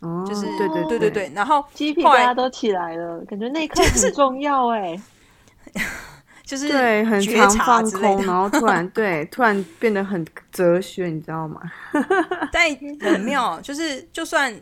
[0.00, 1.32] 哦，就是对对对对对。
[1.34, 5.00] 然后鸡皮后来疙瘩都起来了，感觉那一刻很重要哎。
[5.74, 5.88] 就 是
[6.46, 11.60] 对，很觉常察放空，之类然后突然 对，突然变得很哲学，你知道吗？
[12.52, 12.68] 但
[13.00, 14.54] 很妙，就是就算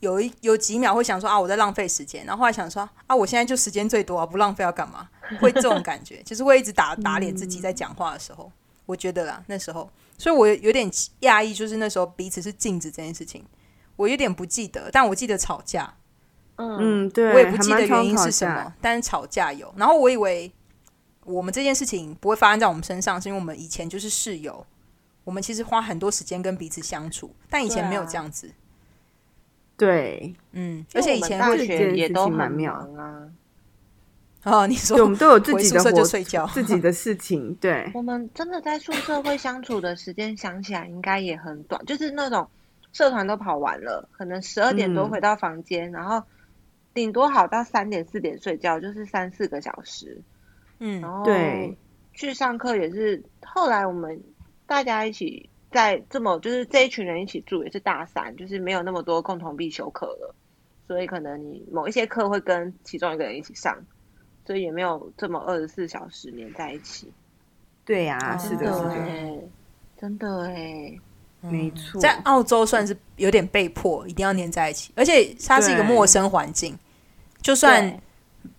[0.00, 5.08] 有一有几秒会想说啊，我在浪费时间，然后后来想说啊，我现在就时间最多啊，不浪费要干嘛？
[5.40, 8.50] 会这种感觉，就是会一直打 打脸自己在讲话的时候，
[8.86, 13.44] 我觉得啦，那时候，所以我有点讶异，就是那时候彼此是镜子这件事情，
[13.96, 15.92] 我有点不记得，但我记得吵架，
[16.56, 20.50] 嗯，嗯，对，我也不记得原因是什么，但是吵架有，然后我以为
[21.28, 24.64] 我们这件事情不会发生在我们身上，是因为我们以前就是室友，
[25.24, 28.50] 我们其实花很多时间跟彼此相处，但以前没有这样子。
[29.76, 33.28] 对，嗯，而且以前大学也都蛮忙啊。
[34.44, 42.48] 哦，你说，我说们都有自己的活就睡觉，自己的事情， 对，我们真的在宿舍会相处的时间，想起来应该也很短，就是那种
[42.92, 46.22] 社团都跑完了，可能十二点多嗯回到房间，然后
[46.94, 50.22] 顶多好到三点四点睡觉，就是三四个小时。
[50.80, 51.76] 嗯然后对。
[52.14, 54.20] 去上课也是，后来我们
[54.66, 60.34] 大家一起在这么就是这一群人一起住，也是大三，就是没有那么多共同必修课了，
[60.88, 63.78] 所以可能你某一些课会跟其中一个人一起上，
[64.44, 67.08] 所以也没有这么二十四小时黏在一起。
[67.84, 69.38] 对呀，哦是的，是的，哎，
[69.96, 70.98] 真的哎，
[71.40, 76.76] 没错，在澳洲算是有点被迫一定要黏在一起，而且它是一个陌生环境，
[77.40, 78.00] 就算对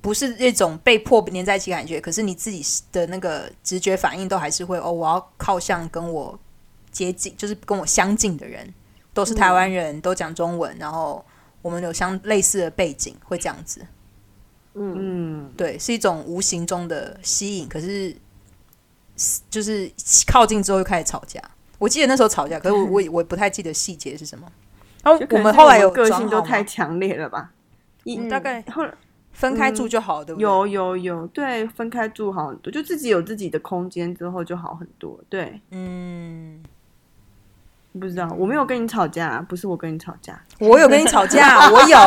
[0.01, 6.37] 不是那种被迫黏在一起感觉，可是你自己的那个直觉反应都还是会哦，我要靠向跟我
[6.91, 8.73] 接近，就是跟我相近的人，
[9.13, 11.23] 都是台湾人，都讲中文，然后
[11.61, 13.85] 我们有相类似的背景，会这样子。
[14.75, 18.15] 嗯，嗯，对，是一种无形中的吸引，可是
[19.49, 19.91] 就是
[20.27, 21.41] 靠近之后又开始吵架。
[21.77, 24.49] 我记得那时候吵架，可是我我我不太记得细节是什么。
[25.03, 27.51] 然后就可能是我们后来有个性都太强烈了吧？
[28.29, 28.93] 大概后来
[29.31, 30.43] 分开住就好，对不对？
[30.43, 35.19] 有有有，对，分开住好很多，就自己有自己的空间之后就好很多。
[35.29, 36.61] 对，嗯，
[37.93, 41.97] 不知道，我没有跟你吵架，不是我跟你吵架， 我有跟你吵架，我 有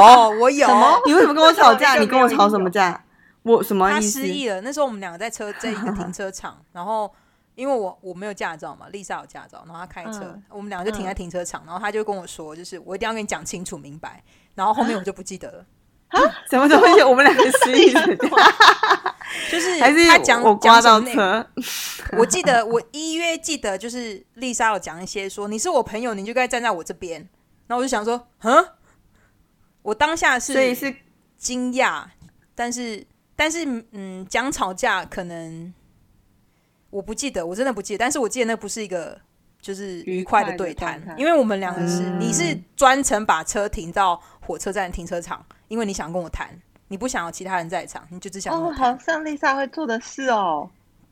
[0.40, 0.66] 我有。
[1.06, 1.94] 你为什么跟我吵架？
[1.94, 3.02] 你跟我吵什么架？
[3.44, 4.28] 我什么他意思失？
[4.28, 4.60] 忆了。
[4.60, 7.10] 那时候我们两个在车在一个停车场，然后
[7.54, 14.22] 因为我我没有驾照嘛，丽莎有驾照，然后她开车，嗯我们两个就停在停车场，然后他就跟我说，就是我一定要跟你讲清楚明白，
[14.54, 15.64] 然后后面我就不记得了。
[16.50, 17.02] 什么东西？
[17.02, 18.06] 我们两个失忆了，
[19.50, 21.46] 就是还是他讲我刮到讲什么内车？
[22.18, 27.26] 我记得我一约记得就是丽莎有讲一些说你是我朋友，你就该站在我这边。
[27.66, 28.64] 然后我就想说，嗯，
[29.80, 30.94] 我当下是所以是
[31.38, 32.04] 惊讶，
[32.54, 35.72] 但是但是嗯，讲吵架可能
[36.90, 37.98] 我不记得，我真的不记得。
[37.98, 39.18] 但是我记得那不是一个
[39.60, 45.42] 就是愉快的对谈因为我们两个是、嗯你是专程把车停到火车站停车场，
[45.72, 46.46] 因为你想跟我谈，
[46.88, 48.92] 你不想有其他人在场，你就只想跟哦，我谈。
[48.92, 50.68] 好像丽莎会做的事哦。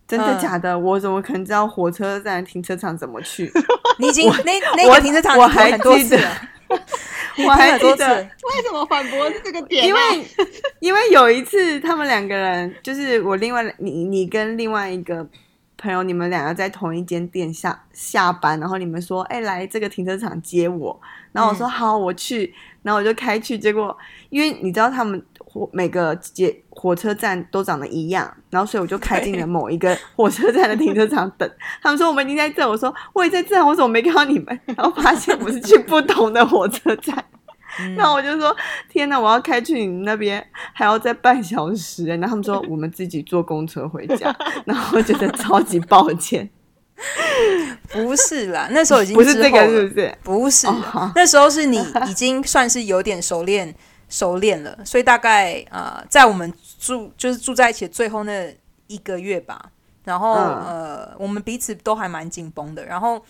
[0.06, 0.78] 真的嗯假的？
[0.78, 3.50] 我怎么可能知道火车站停车场怎么去？
[3.98, 6.42] 你已经那那我个停车场我还多记得次了，
[7.46, 10.00] 我还多次得，为什么反驳是这个点因为
[10.80, 15.26] 因为有一次他们两个人，就是我另外你你跟另外一个
[15.78, 21.00] 朋友，你们两个在同一间店下下班，然后你们说，哎、来这个停车场接我，
[21.32, 23.96] 然后我说、嗯好，我去，然后我就开去，结果
[24.28, 31.50] 因为你知道他们火每个街火车站都长得一样，然后所以我就开进了某一个火车站的停车场等。
[31.82, 34.60] 他们说我们已经在这，我说我也在这啊，我怎么没看到你们？
[34.76, 37.16] 然后发现我是去不同的火车站。
[37.78, 38.54] 嗯那我就说
[38.88, 42.16] 天哪，我要开去你那边还要再半小时欸。
[42.16, 46.50] 然后他们说我们自己坐公车回家，然后我觉得超级抱歉，
[47.90, 50.18] 不是啦，那时候已经不是这个是不是？
[50.22, 50.66] 不是
[51.14, 53.74] 那时候是你已经算是有点熟练
[54.08, 58.54] 熟练了，所以大概呃，在我们住就是住在一起的最后那
[58.88, 59.70] 一个月吧，
[60.04, 62.84] 然后、嗯呃，我们彼此都还蛮紧绷的。
[62.84, 63.22] 然后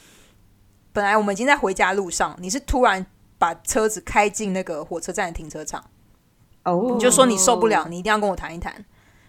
[0.93, 3.05] 本来我们已经在回家路上，你是突然
[3.39, 5.85] 把车子开进那个火车站的停车场，
[6.65, 8.75] 哦，你就说你受不了，你一定要跟我谈一谈。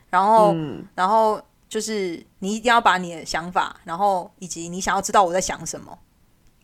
[0.10, 5.98] 然后，嗯然后就是你一定要把你的想法，然后以及你想要知道我在想什么。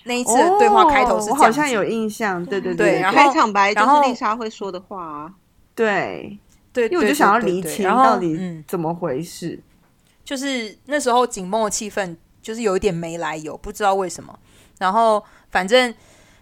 [0.04, 5.34] 那一次的对话开头是好像有印象，对对对对然后开场白就是丽莎会说的话啊。
[5.74, 6.38] 对，
[6.74, 9.58] 对，因为我就想要对对厘清到底嗯，怎么回事。
[10.26, 14.38] 就是那时候紧绷的气氛，就是有一点没来由，不知道为什么。
[14.78, 15.96] 然后反正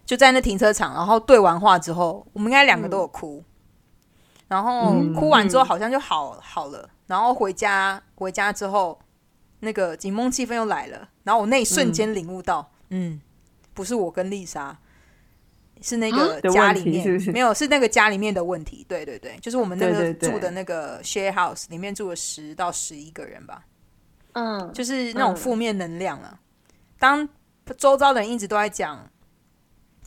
[0.07, 3.43] 就在那停车场，然后对完话之后，我们应该两个都有哭。
[4.47, 8.99] 然后嗯哭完之后好像就好好了，然后回家回家之后，
[9.59, 13.21] 那个紧绷气氛又来了，然后我那一瞬间领悟到，嗯
[13.73, 14.77] 不是我跟丽莎，
[15.81, 18.85] 是那个家里面题是是没有，是那个家里面的问题。
[18.87, 23.65] 对对对，就是我们那个住的那个 share house 里面住了十到十一个人吧。
[24.33, 26.39] 嗯，就是那种嗯负面能量啊。
[26.97, 27.27] 当
[27.77, 29.09] 周遭的人一直都在讲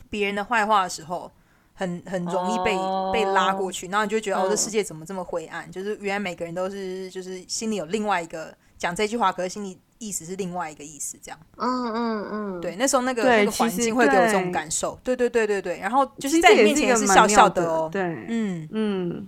[0.09, 1.31] 别人的坏话的时候，
[1.79, 5.71] 很很容易被、哦被拉过去，然后你就觉得、哦，嗯这世界怎么这么灰暗？
[5.71, 11.39] 就是原来每个人都是就是心里有另外一个讲这句话，可是心里意思是另外一个意思，这样。
[11.55, 14.99] 嗯嗯嗯，对，那时候那个对那个环境会给我这种感受。
[15.03, 17.89] 对对对对对，然后就是在你面前是笑笑的笑哦。
[17.91, 19.27] 对，嗯，嗯，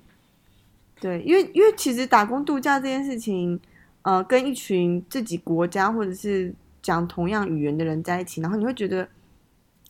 [0.99, 3.59] 对，因为因为其实打工度假这件事情，
[4.03, 9.07] 呃，跟一群自己国家或者是讲同样语言的人在一起，然后你会觉得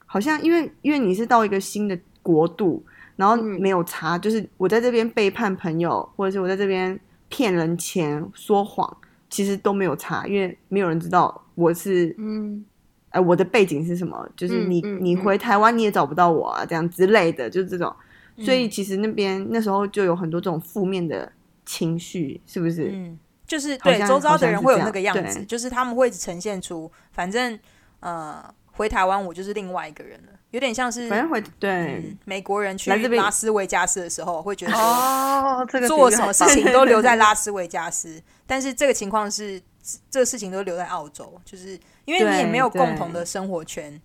[0.06, 2.84] 好像因为因为你是到一个新的国度，
[3.16, 8.98] 然后嗯没有查，就是我在这边背叛朋友，或者是我在这边骗人钱、说谎，
[9.30, 12.64] 其实都没有查，因为没有人知道我是嗯
[13.12, 14.30] 呃，我的背景是什么？
[14.36, 17.94] 就是你、你嗯嗯嗯回台湾你也找不到我啊，这样之类的，就是这种。
[18.38, 21.30] 所嗯以其实那边那时候就有很多这种负面的
[21.66, 22.90] 情绪，是不是？
[22.94, 27.60] 嗯，就是对周遭的人会有那个样子，对就是他们会呈现出，反正
[28.00, 39.62] 呃，回台湾我就是另外一个人了，有点像是反正会对、嗯，美国人去拉斯维加斯的时候，会觉得说哦，这个做什么事情都留在拉斯维加斯，但是这个情况是
[40.10, 44.00] 这个事情都留在澳洲，就是因为你也没有共同的生活圈，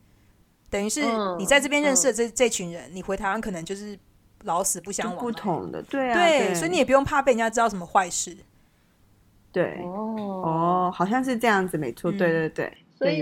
[0.70, 3.98] 等于是嗯你在这边认识的这、这群人，你回台湾可能就是
[4.44, 5.32] 老死不相往不。
[5.32, 8.36] 同的，对啊，对，对，所以你也不用怕被人家知道什么坏事。
[9.50, 9.80] 对。
[9.82, 10.42] 哦。
[10.44, 12.18] 哦，好像是这样子，没错，嗯。
[12.18, 13.20] 对对对，所以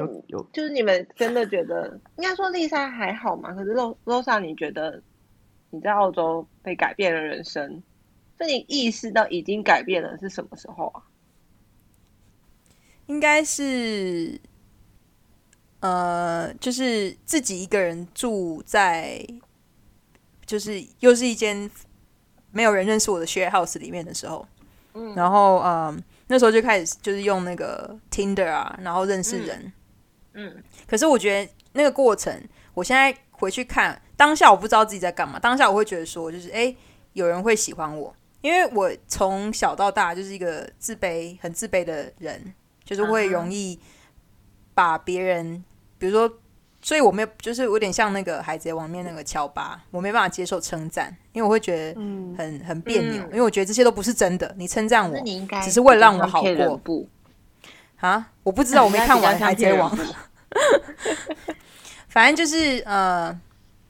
[0.52, 3.52] 就是你们真的觉得，应该说丽莎还好嘛？
[3.52, 5.02] 可是 Ro Rosa，你觉得
[5.70, 7.82] 你在澳洲被改变了人生？
[8.38, 11.02] 那你意识到已经改变了是什么时候啊？
[13.06, 14.40] 应该是，
[15.80, 19.24] 呃，就是自己一个人住在，
[20.46, 21.70] 就是又是一间
[22.50, 24.46] 没有人认识我的 share house 里面的时候，
[24.94, 29.72] 嗯然后嗯，那时候就开始就是用那个 Tinder 啊，然后认识人。
[30.32, 32.42] 嗯可是我觉得那个过程，
[32.74, 35.38] 我现在回去看当下，我不知道自己在干嘛。
[35.38, 36.76] 当下我会觉得说，就是诶，
[37.12, 43.78] 有人会喜欢我，因为我从小到大就是一个自卑、很自卑的人，就是会容易
[44.74, 45.64] 把别人，
[45.98, 46.38] 比如说，
[46.84, 54.54] 所以我没有，就是有点像那个《海贼王》里面那个乔巴，我没办法接受称赞，因为我会觉得嗯很很别扭，嗯因为我觉得这些都不是真的。
[54.58, 55.18] 你称赞我
[55.62, 57.08] 只是为了让我好过人部
[58.00, 59.96] 啊，我不知道， 我没看完《海贼王》。
[62.10, 63.34] 反正就是呃，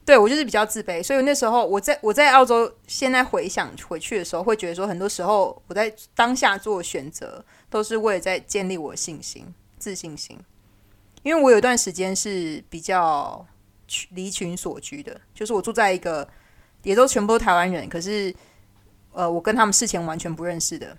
[0.04, 10.38] 对我就是比较自卑，所以那时候我在我在澳洲，现在回想回去的时候，会觉得说，很多时候我在当下做选择，都是为了在建立我的信心、自信心。
[11.24, 13.44] 因为我有一段时间是比较
[14.10, 16.28] 离群所居的，就是我住在一个
[16.84, 18.32] 也都全部都台湾人，可是
[19.12, 20.96] 呃，我跟他们事前完全不认识的。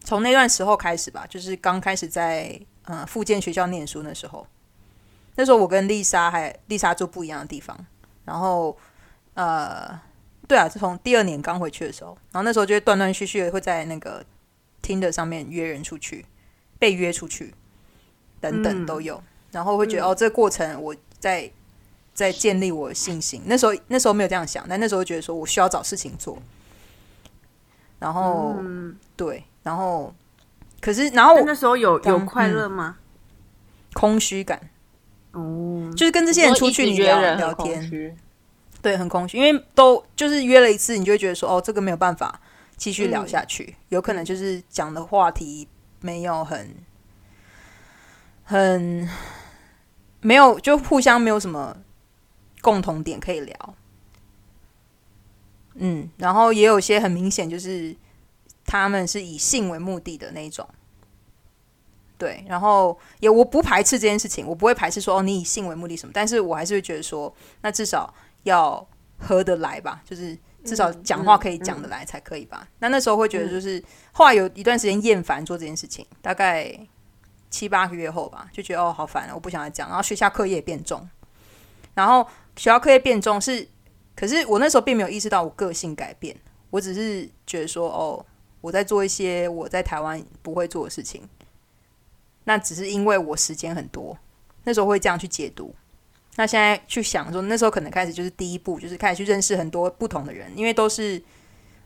[0.00, 4.46] 从那段时候开始吧，就是刚开始在呃附建学校念书那时候，
[5.36, 7.78] 那时候我跟丽莎还丽莎住不一样的地方，
[8.24, 8.76] 然后
[9.34, 9.98] 呃，
[10.48, 14.24] 对啊，是从第二年刚回去的时候，然后那时候就会断断续续的会在那个
[14.82, 16.26] Tinder 上面约人出去，
[16.78, 17.54] 被约出去，
[18.50, 18.86] 等等嗯。
[18.86, 21.50] 都有，然后会觉得、哦，这个过程我在
[22.12, 23.40] 在建立我的信心。
[23.46, 26.38] 那时候那时候没有这样想，但那时候觉得说我需要找事情做，
[27.98, 30.14] 然后、嗯，对，然后
[30.80, 32.98] 可是然后那那时候有有快乐吗？
[33.94, 34.60] 空虚感，
[35.32, 38.16] 哦，就是跟这些人出去你约聊聊天，
[38.82, 42.40] 对，很空虚，因为都就是约了一次，你就会觉得说，哦，这个没有办法
[42.76, 43.28] 继续聊嗯。
[43.28, 45.66] 下去，有可能就是讲的话题
[46.00, 46.74] 没有很
[48.44, 49.08] 很
[50.20, 51.76] 没有，就互相没有什么
[52.60, 53.74] 共同点可以聊。
[55.74, 57.96] 嗯，然后也有些很明显就是
[58.64, 60.68] 他们是以性为目的的那一种。
[62.16, 68.14] 对，然后也我不排斥这件事情，我不会排斥说哦你以性为目的什么，但是我还是会觉得说，那至少
[68.44, 68.86] 要
[69.18, 72.66] 合得来吧，就是至少讲话可以讲得来才可以吧。
[72.78, 73.82] 那那时候会觉得，就是
[74.12, 76.72] 后来有一段时间厌烦做这件事情，大概
[77.54, 79.88] 七八个月后吧，就觉得哦好烦，我不想再讲。
[79.88, 81.08] 然后学校课业变重，
[81.94, 82.24] 然后
[82.56, 83.68] 学校课业变重是，
[84.16, 86.36] 可是我那时候并没有意识到我个性改变，
[86.70, 88.26] 我只是觉得说哦，
[88.60, 91.22] 我在做一些我在台湾不会做的事情。
[92.42, 94.18] 那只是因为我时间很多，
[94.64, 95.72] 那时候会这样去解读。
[96.34, 101.22] 那现在去想说，那时候可能开始就是第一步，就是开始去认识很多不同的人，因为都是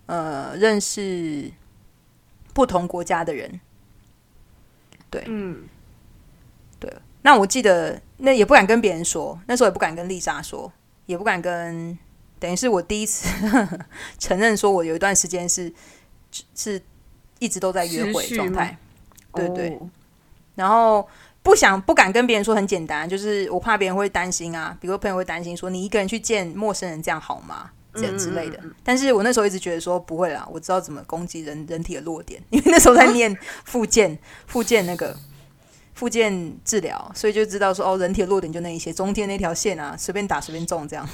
[0.07, 1.53] 呃认识
[2.55, 3.61] 不同国家的人。
[5.11, 5.65] 对，嗯，
[6.79, 6.93] 对。
[7.23, 10.73] 那我记得那也不敢跟别人说，那时候也不敢跟丽莎说，
[11.07, 11.99] 也不敢跟，
[12.39, 13.29] 等于是我第一次
[14.19, 15.73] 承认说我有一段时间是
[16.55, 16.81] 是
[17.39, 18.77] 一直都在约会状态。
[19.35, 19.79] 对对。
[20.55, 21.07] 然后
[21.43, 27.71] 不想不敢跟别人说，很简单，就是我怕别人会担心啊，比如朋友会担心说你一个人去见陌生人这样好吗？
[27.95, 28.59] 这样之类的。
[28.83, 35.17] 但是我那时候一直觉得说不会啦，我知道怎么攻击人人体的弱点，因为那时候在念复健，复健那个
[35.95, 41.09] 复健治疗，所以就知道说哦，人体的弱点就那一些，中间那条线啊，随便打随便中这样。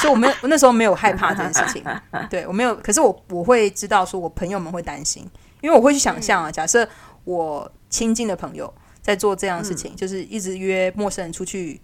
[0.00, 1.84] 所以我没有，我那时候没有害怕这件事情，
[2.30, 2.74] 对我没有。
[2.76, 5.28] 可是我我会知道说我朋友们会担心，
[5.60, 6.88] 因为我会去想象啊，假设
[7.24, 7.70] 我。
[7.90, 11.80] 亲近的朋友在做这样的事情，就是一直约陌生人出去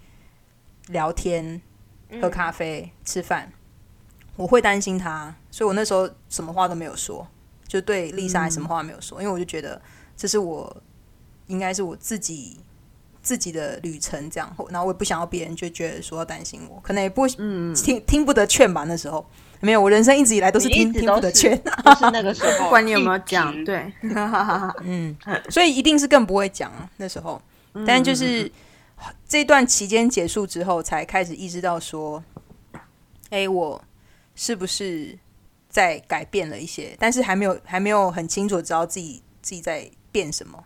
[0.88, 1.62] 聊天、
[2.20, 3.50] 喝咖啡、吃饭。
[4.36, 7.24] 我会担心他，所以我那时候什么话都没有说，
[7.68, 9.80] 就对丽莎什么话没有说，因为我就觉得
[10.16, 10.76] 这是我
[11.46, 12.58] 应该是我自己
[13.22, 14.52] 自己的旅程，这样。
[14.70, 18.82] 然后我也不想要别人就觉得说要担心我，可能也不嗯听听不得劝吧。
[18.84, 19.24] 那时候
[19.60, 23.92] 没有，我人生一直以来都是听听不得劝，就是那个时候，不管你有没有讲，对，
[24.82, 25.16] 嗯，
[25.48, 26.90] 所以一定是更不会讲啊。
[26.96, 27.40] 那时候，
[27.86, 28.50] 但就是
[29.28, 32.20] 这段期间结束之后，才开始意识到说，
[33.30, 33.80] 哎，我。
[34.34, 35.18] 是不是
[35.68, 36.96] 在改变了一些？
[36.98, 40.64] 但是还没有还没有很清楚知道自己自己在变什么，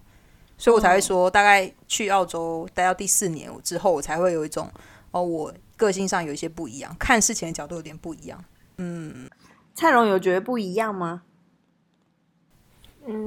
[0.57, 4.71] 所以我才会说，大概去澳洲待到第四年之后，我才会有一种
[5.11, 8.45] 哦，我个性上有一些不一样，看事情的角度有点不一样。
[8.77, 9.29] 嗯，
[9.75, 11.23] 蔡荣有觉得不一样吗？
[13.07, 13.19] 嗯，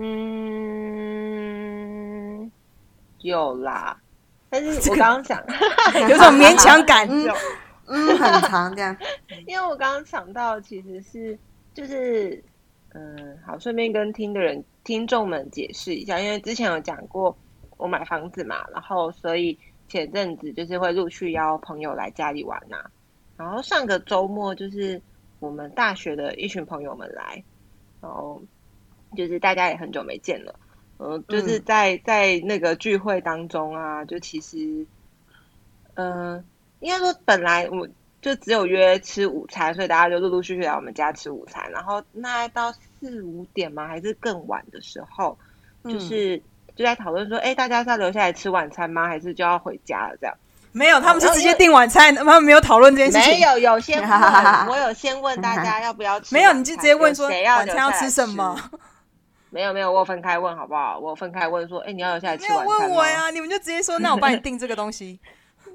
[3.21, 3.97] 有啦，
[4.49, 5.43] 但是 我刚刚讲
[6.07, 7.07] 有种勉强感。
[7.09, 7.27] 嗯，
[7.91, 8.95] 很长这样。
[9.47, 11.37] 因为我刚刚想到，其实是
[11.73, 12.43] 就是，
[12.93, 17.35] 嗯，好，顺便跟听的人听众们解释一下，因为之前有讲过
[17.77, 22.77] 我买房子嘛，然后所以前阵子就是会陆续邀朋友来家里玩呐。
[23.37, 25.01] 然后上个周末就是
[25.39, 27.43] 我们大学的一群朋友们来，
[28.01, 28.41] 然后
[29.15, 30.59] 就是大家也很久没见了，
[30.99, 34.85] 嗯，就是在在那个聚会当中啊，就其实，
[35.95, 36.43] 嗯。
[36.81, 37.87] 应该说，本来我
[38.21, 41.71] 就只有约吃午餐，所以大家就陆陆续续来我们家吃午餐。
[41.71, 43.87] 然后那到四五点吗？
[43.87, 45.37] 还是更晚的时候，
[45.85, 46.37] 就是
[46.75, 49.07] 就在讨论说，哎，大家是要留下来吃晚餐吗？
[49.07, 50.17] 还是就要回家了？
[50.19, 50.35] 这样
[50.73, 53.39] 没有，他们是直接订晚餐，他们没有讨论这件事情。
[53.39, 54.09] 没有，有先问，
[54.67, 56.33] 我有先问大家要不要吃。
[56.33, 58.57] 没有，你就直接问说晚餐要吃什么？
[59.49, 60.97] 没有，没有，我分开问好不好？
[60.97, 62.73] 我分开问说，哎，你要留下来吃晚餐吗？
[62.79, 65.19] 问我呀，你们就直接说，那我帮你订这个东西。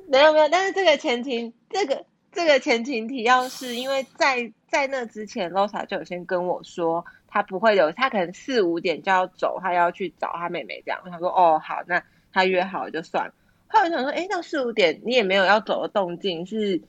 [0.09, 11.00] 没有没有，但是这个前提，这个这个前情提要是因为在在那之前，Losa 就有先跟我说，他不会留，他可能四五点就要走，他要去找他妹妹这样。
[11.11, 12.02] 他说哦好，那
[12.32, 13.32] 他约好就算。
[13.68, 16.80] 后来想说，哎，到四五点你也没有要走的动静，是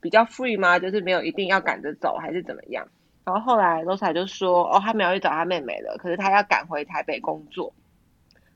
[0.00, 0.78] 比较 free 吗？
[0.78, 2.88] 就是没有一定要赶着走还是怎么样？
[3.24, 7.72] 然后后来 Losa 就说，哦，他没有去找他妹妹了，可是他要赶回台北工作。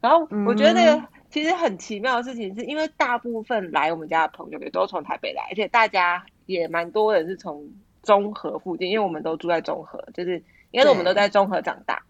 [0.00, 1.06] 然后我觉得那个。
[1.31, 7.68] 其实很奇妙的事情，是因为大部分来我们家的朋友也都从台北来，而且大家也蛮多人是从
[8.03, 12.03] 中和附近，因为我们都住在中和，就是因为我们都在中和长大。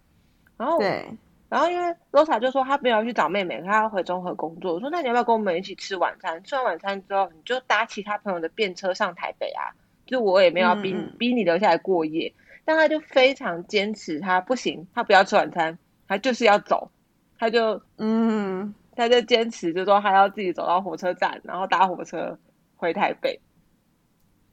[0.56, 1.04] 然后，对，
[1.48, 4.74] 然后因为 Rosa 就说她没有去找妹妹，她要回中和工作。
[4.74, 6.42] 我说那你要不要跟我们一起吃晚餐？
[6.44, 9.74] 吃完晚餐之后，你就搭其他朋友的便车上台北啊。
[10.06, 12.32] 就我也没有逼逼你留下来过夜，
[12.64, 16.90] 但他就非常坚持，他不行，他不要吃晚餐，他就是要走，
[17.36, 18.72] 他就嗯。
[18.98, 22.36] 他就坚持，就说他要自己走到火车站，然后搭火车
[22.76, 23.40] 回台北。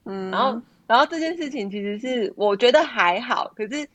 [0.03, 3.89] 嗯，然后，然后这件事情其实是我觉得还好，可是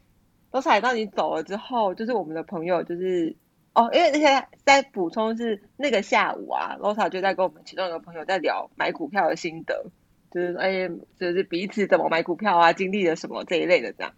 [0.50, 3.36] 都踩到你走了之后，就是我们的朋友，就是
[3.74, 9.86] 哦，因为那些在补充是那个下午啊，罗莎就在跟我们其中一个朋友在聊买股票的心得，
[10.32, 14.12] 就是哎，就是彼此怎么买股票啊，经历了什么这一类的这样。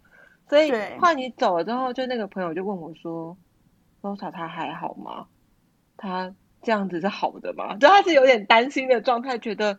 [0.48, 3.36] 所以换你走了之后，就那个朋友就问我说
[4.00, 5.26] ：“罗莎他还好吗？”
[5.96, 7.76] 他这样子是好的吗？
[7.76, 9.78] 就他是有点担心的状态，觉得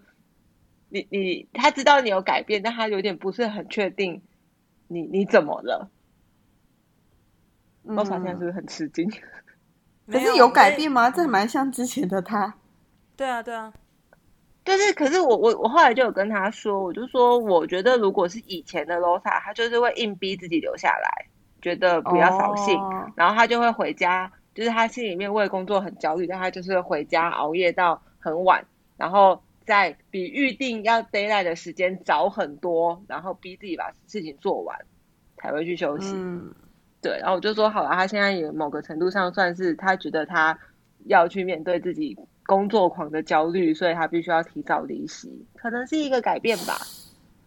[0.89, 4.21] 你你他知道你有改变，但他有点不是很确定
[4.87, 5.89] 你你怎么了？
[7.85, 9.09] 嗯罗莎现在是不是很吃惊？
[10.07, 11.09] 可是有改变吗？
[11.09, 12.55] 这蛮像之前的他。
[13.17, 13.73] 对啊，对啊，
[14.63, 21.25] 就是，可是我我我后来就有跟他说，我就说，我觉得如果是以前的 Losa，他就是会硬逼自己留下来，
[21.61, 28.65] 觉得不要扫兴，哦然后他就会回家，就是他心里面为工作很焦虑，但他就是回家熬夜到很晚，
[28.97, 34.77] 然后在比预定要 d a y l i g h t 的时间早很多，然后逼自己把事情做完，
[35.37, 36.13] 才会去休息。
[36.15, 36.53] 嗯，
[37.01, 40.57] 对，然后我就说好了，他现在也某个程度上算是他觉得他
[41.05, 46.77] 要去面对自己工作狂的焦虑，所以他必须要提早离席，可能是一个改变吧。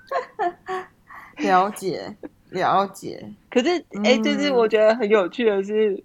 [1.38, 2.16] 了解
[2.50, 3.22] 了解。
[3.50, 6.02] 可是，哎、嗯就是我觉得很有趣的是，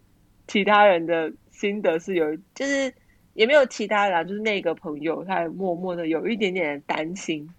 [0.51, 2.93] 其他人的心得是有，就是
[3.35, 7.49] 也没有其他人啊，就是那个朋友，他默默的有一点点担心。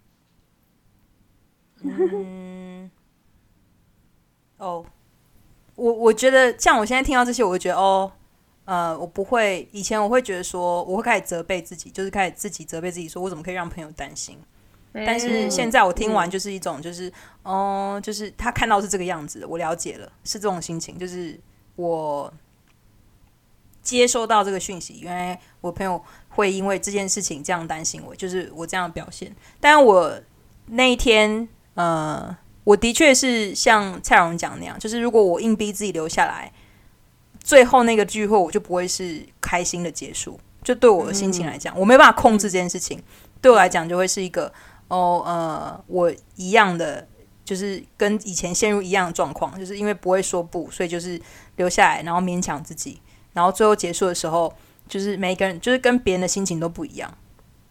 [1.83, 2.91] 嗯，
[4.59, 4.85] 哦，
[5.75, 8.13] 我我觉得像我现在听到这些，我就觉得哦，
[8.67, 14.37] 呃，我不会，以前我会觉得说，我会开始责备自己，就是开始自己责备自己，说我怎么可以让朋友担心？
[14.93, 17.11] 但是嗯现在我听完就是一种，就是
[17.43, 21.41] 哦、就是他看到是这个样子的，我了解了，是这种心情，就是
[21.77, 22.31] 我
[23.83, 29.35] 接收到这个讯息，原来我朋友会因为这件事情这样担心我，就是我这样的表现。
[29.61, 30.19] 但我
[30.67, 36.53] 那一天，呃，我的确是像蔡荣讲那样，就是如果我硬逼自己留下来，
[37.41, 40.39] 最后那个聚会我就不会是开心的结束。
[40.63, 43.03] 就对我的心情来讲，我没办法控制这件事情，
[43.41, 44.47] 对我来讲就会是一个
[44.87, 47.05] 哦，呃，我一样的，
[47.45, 51.21] 就是跟以前陷入一样的状况，就是因为不会说不，所以就是
[51.57, 53.03] 留下来，然后勉强自己，
[53.33, 54.53] 然后最后结束的时候，
[54.89, 57.13] 就是每个人就是跟别人的心情都不一样。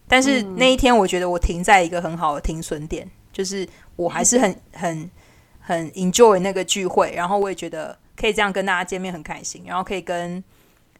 [0.08, 5.10] 但是那一天，我觉得我停在一个很好的停损点，就是我还是很很
[5.58, 10.42] 很 enjoy 那个聚会，然后我也觉得可以这样跟大家见面很开心，然后可以跟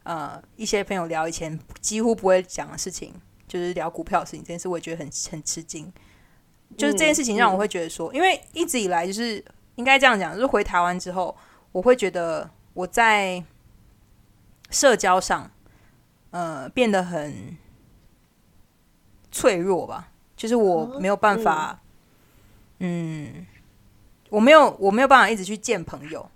[0.05, 3.13] 呃一些朋友聊以前几乎不会讲的事情，
[3.47, 5.93] 就是聊股票的事情，这件事我也觉得很很吃惊。
[6.79, 9.45] 就是这件事情让我会觉得说，因为一直以来就是
[9.75, 11.37] 应该这样讲，就是回台湾之后，
[11.71, 13.45] 我会觉得我在
[14.73, 15.49] 社交上，
[16.31, 17.57] 呃，变得很
[19.31, 21.81] 脆弱吧，就是我没有办法，
[22.79, 23.47] 嗯，
[24.31, 26.29] 我没有我没有办法一直去见朋友。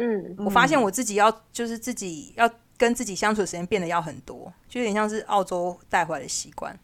[0.00, 6.78] 嗯我发现我自己要就是自己要跟自己相处的时间变得要很多，就有点像是澳洲带回来的习惯。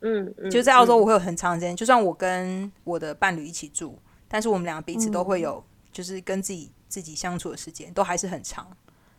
[0.00, 8.66] 嗯，嗯就在澳洲，我会有很长时间，就算我跟我的伴侣一起住，但是我们两个彼此都会有，就是跟自己自己相处的时间都还是很长。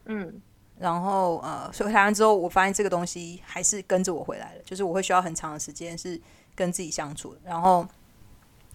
[0.05, 0.41] 嗯
[0.79, 6.19] 然后呃，所以回台湾之后，我发现这个东西还是跟着我回来了，就是我会需要很长的时间是
[6.55, 7.85] 跟自己相处的，然后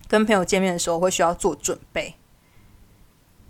[0.07, 2.15] 跟朋友见面的时候会需要做准备。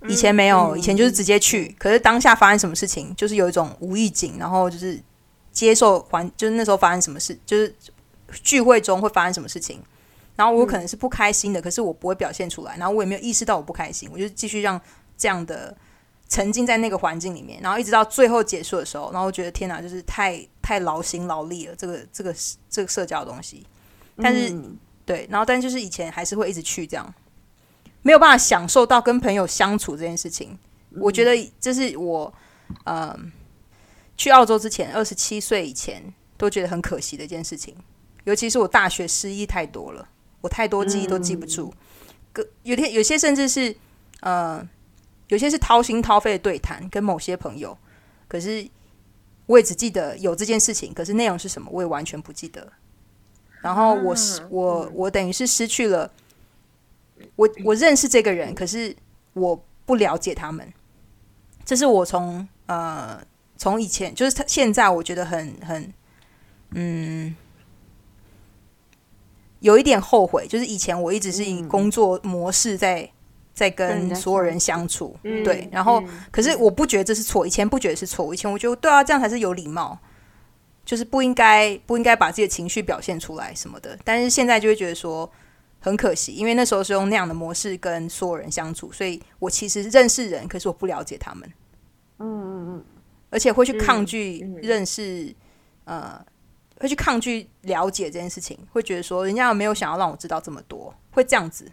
[0.06, 5.00] 以前没有，以前就是直接去，可是当下发生什么事情，就是有一种无意境，然后就是
[5.50, 7.74] 接受环，就是那时候发生什么事，就是
[8.42, 9.82] 聚会中会发生什么事情，
[10.36, 14.78] 然后我可能是不开心的，可是我不会表现出来，然后我也没有意识到我不开心，我就继续让
[15.16, 15.74] 这样的
[16.28, 22.34] 沉浸在那个环境里面，然后一直到最后结束的时候，然后我觉得天哪，就是太太劳心劳力了，这个这个
[22.68, 23.64] 这个社交的东西，
[24.16, 27.14] 但是、嗯对，然后但就是以前还是会一直去这样，
[28.02, 30.58] 没有办法享受到跟朋友相处这件事情。
[30.96, 32.32] 我觉得这是我
[32.84, 33.14] 呃
[34.16, 36.02] 去澳洲之前，二十七岁以前
[36.36, 37.76] 都觉得很可惜的一件事情。
[38.24, 40.08] 尤其是我大学失忆太多了，
[40.40, 41.70] 我太多记忆都记不住，
[42.32, 43.76] 个有天有些甚至是
[44.20, 44.66] 呃
[45.28, 47.76] 有些是掏心掏肺的对谈，跟某些朋友，
[48.28, 48.68] 可是
[49.46, 52.72] 我也只记得有这件事情，可是内容是什么我也完全不记得。
[53.60, 56.10] 然后我是啊我我等于是失去了，
[57.36, 58.94] 我我认识这个人，可是
[59.32, 60.70] 我不了解他们。
[61.64, 63.18] 这是我从呃
[63.56, 65.94] 从以前就是他现在我觉得很很
[66.72, 67.34] 嗯
[69.60, 73.10] 有一点后悔，就是以前我一直是以嗯工作模式在
[73.54, 76.08] 在跟所有人相处，嗯对，然后嗯。
[76.30, 79.96] 可是我不觉得这是错，以前不觉得是错，以前我觉得对啊，这样才是有礼貌，
[80.84, 83.96] 就是不应该不应该把自己的情绪表现出来什么的。
[84.04, 85.30] 但是现在就会觉得说
[85.80, 91.52] 很可惜，因为那时候是用那样的模式跟所有人相处，所以我其实认识人，可是我不了解他们，
[92.18, 92.84] 嗯嗯嗯，
[93.30, 94.60] 而且会去抗拒嗯嗯。
[94.62, 95.34] 认识，
[95.84, 96.20] 呃，
[96.80, 101.70] 会去抗拒了解这件事情，会觉得说人家有没有想要让我知道这么多，会这样子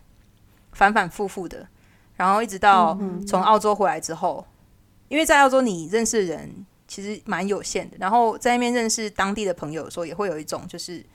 [0.74, 1.67] 反反复复的，
[2.15, 2.97] 然后一直到
[3.28, 4.45] 从澳洲回来之后，
[5.07, 11.05] 因为在澳洲你认识的人其实蛮有限的，然后在那边认识当地的朋友的时候，也会有一种就是，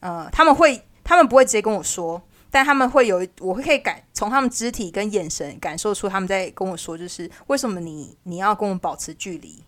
[0.00, 9.62] 呃，他们会他们不会直接跟我说，但他们会有一我会可以感从他们肢体跟眼神感受出他们在跟我说，就是为什么你你要跟我保持距离？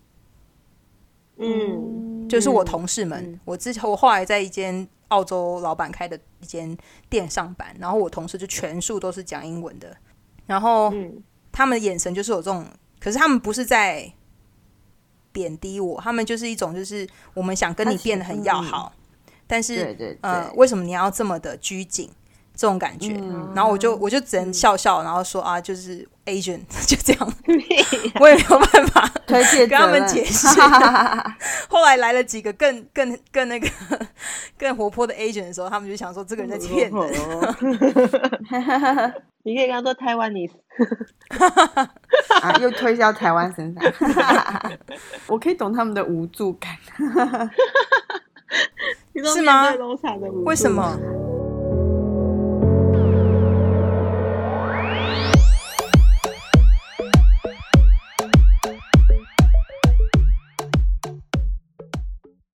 [1.37, 6.75] 嗯，就是我同事们，我之前我后来在一间澳洲老板开的一间
[7.09, 9.95] 店上班，然后我同事就全数都是讲英文的，
[10.47, 12.65] 然后嗯他们的眼神就是有这种，
[12.99, 14.11] 可是他们不是在
[15.31, 18.93] 贬低我，他们就是一种就是我们想跟你变得很要好，
[19.45, 22.09] 但是呃，为什么你要这么的拘谨？
[22.59, 23.13] 这种感觉，
[23.55, 27.33] 然后我就我就只能笑笑，然后说啊，就是 Asian 就这样，
[28.19, 29.09] 我也没有办法。
[29.25, 30.45] 跟他们解释。
[31.69, 33.69] 后来来了几个更更更那个
[34.57, 37.13] 更活泼的 Asian 的时候，他们就想说这个人在骗人。
[39.43, 40.45] 你可以跟他说台湾你
[42.41, 43.83] 啊，又推销台湾身上，
[45.27, 46.71] 我可以懂他们的无助感。
[49.33, 49.71] 是吗？
[50.43, 50.99] 为什么？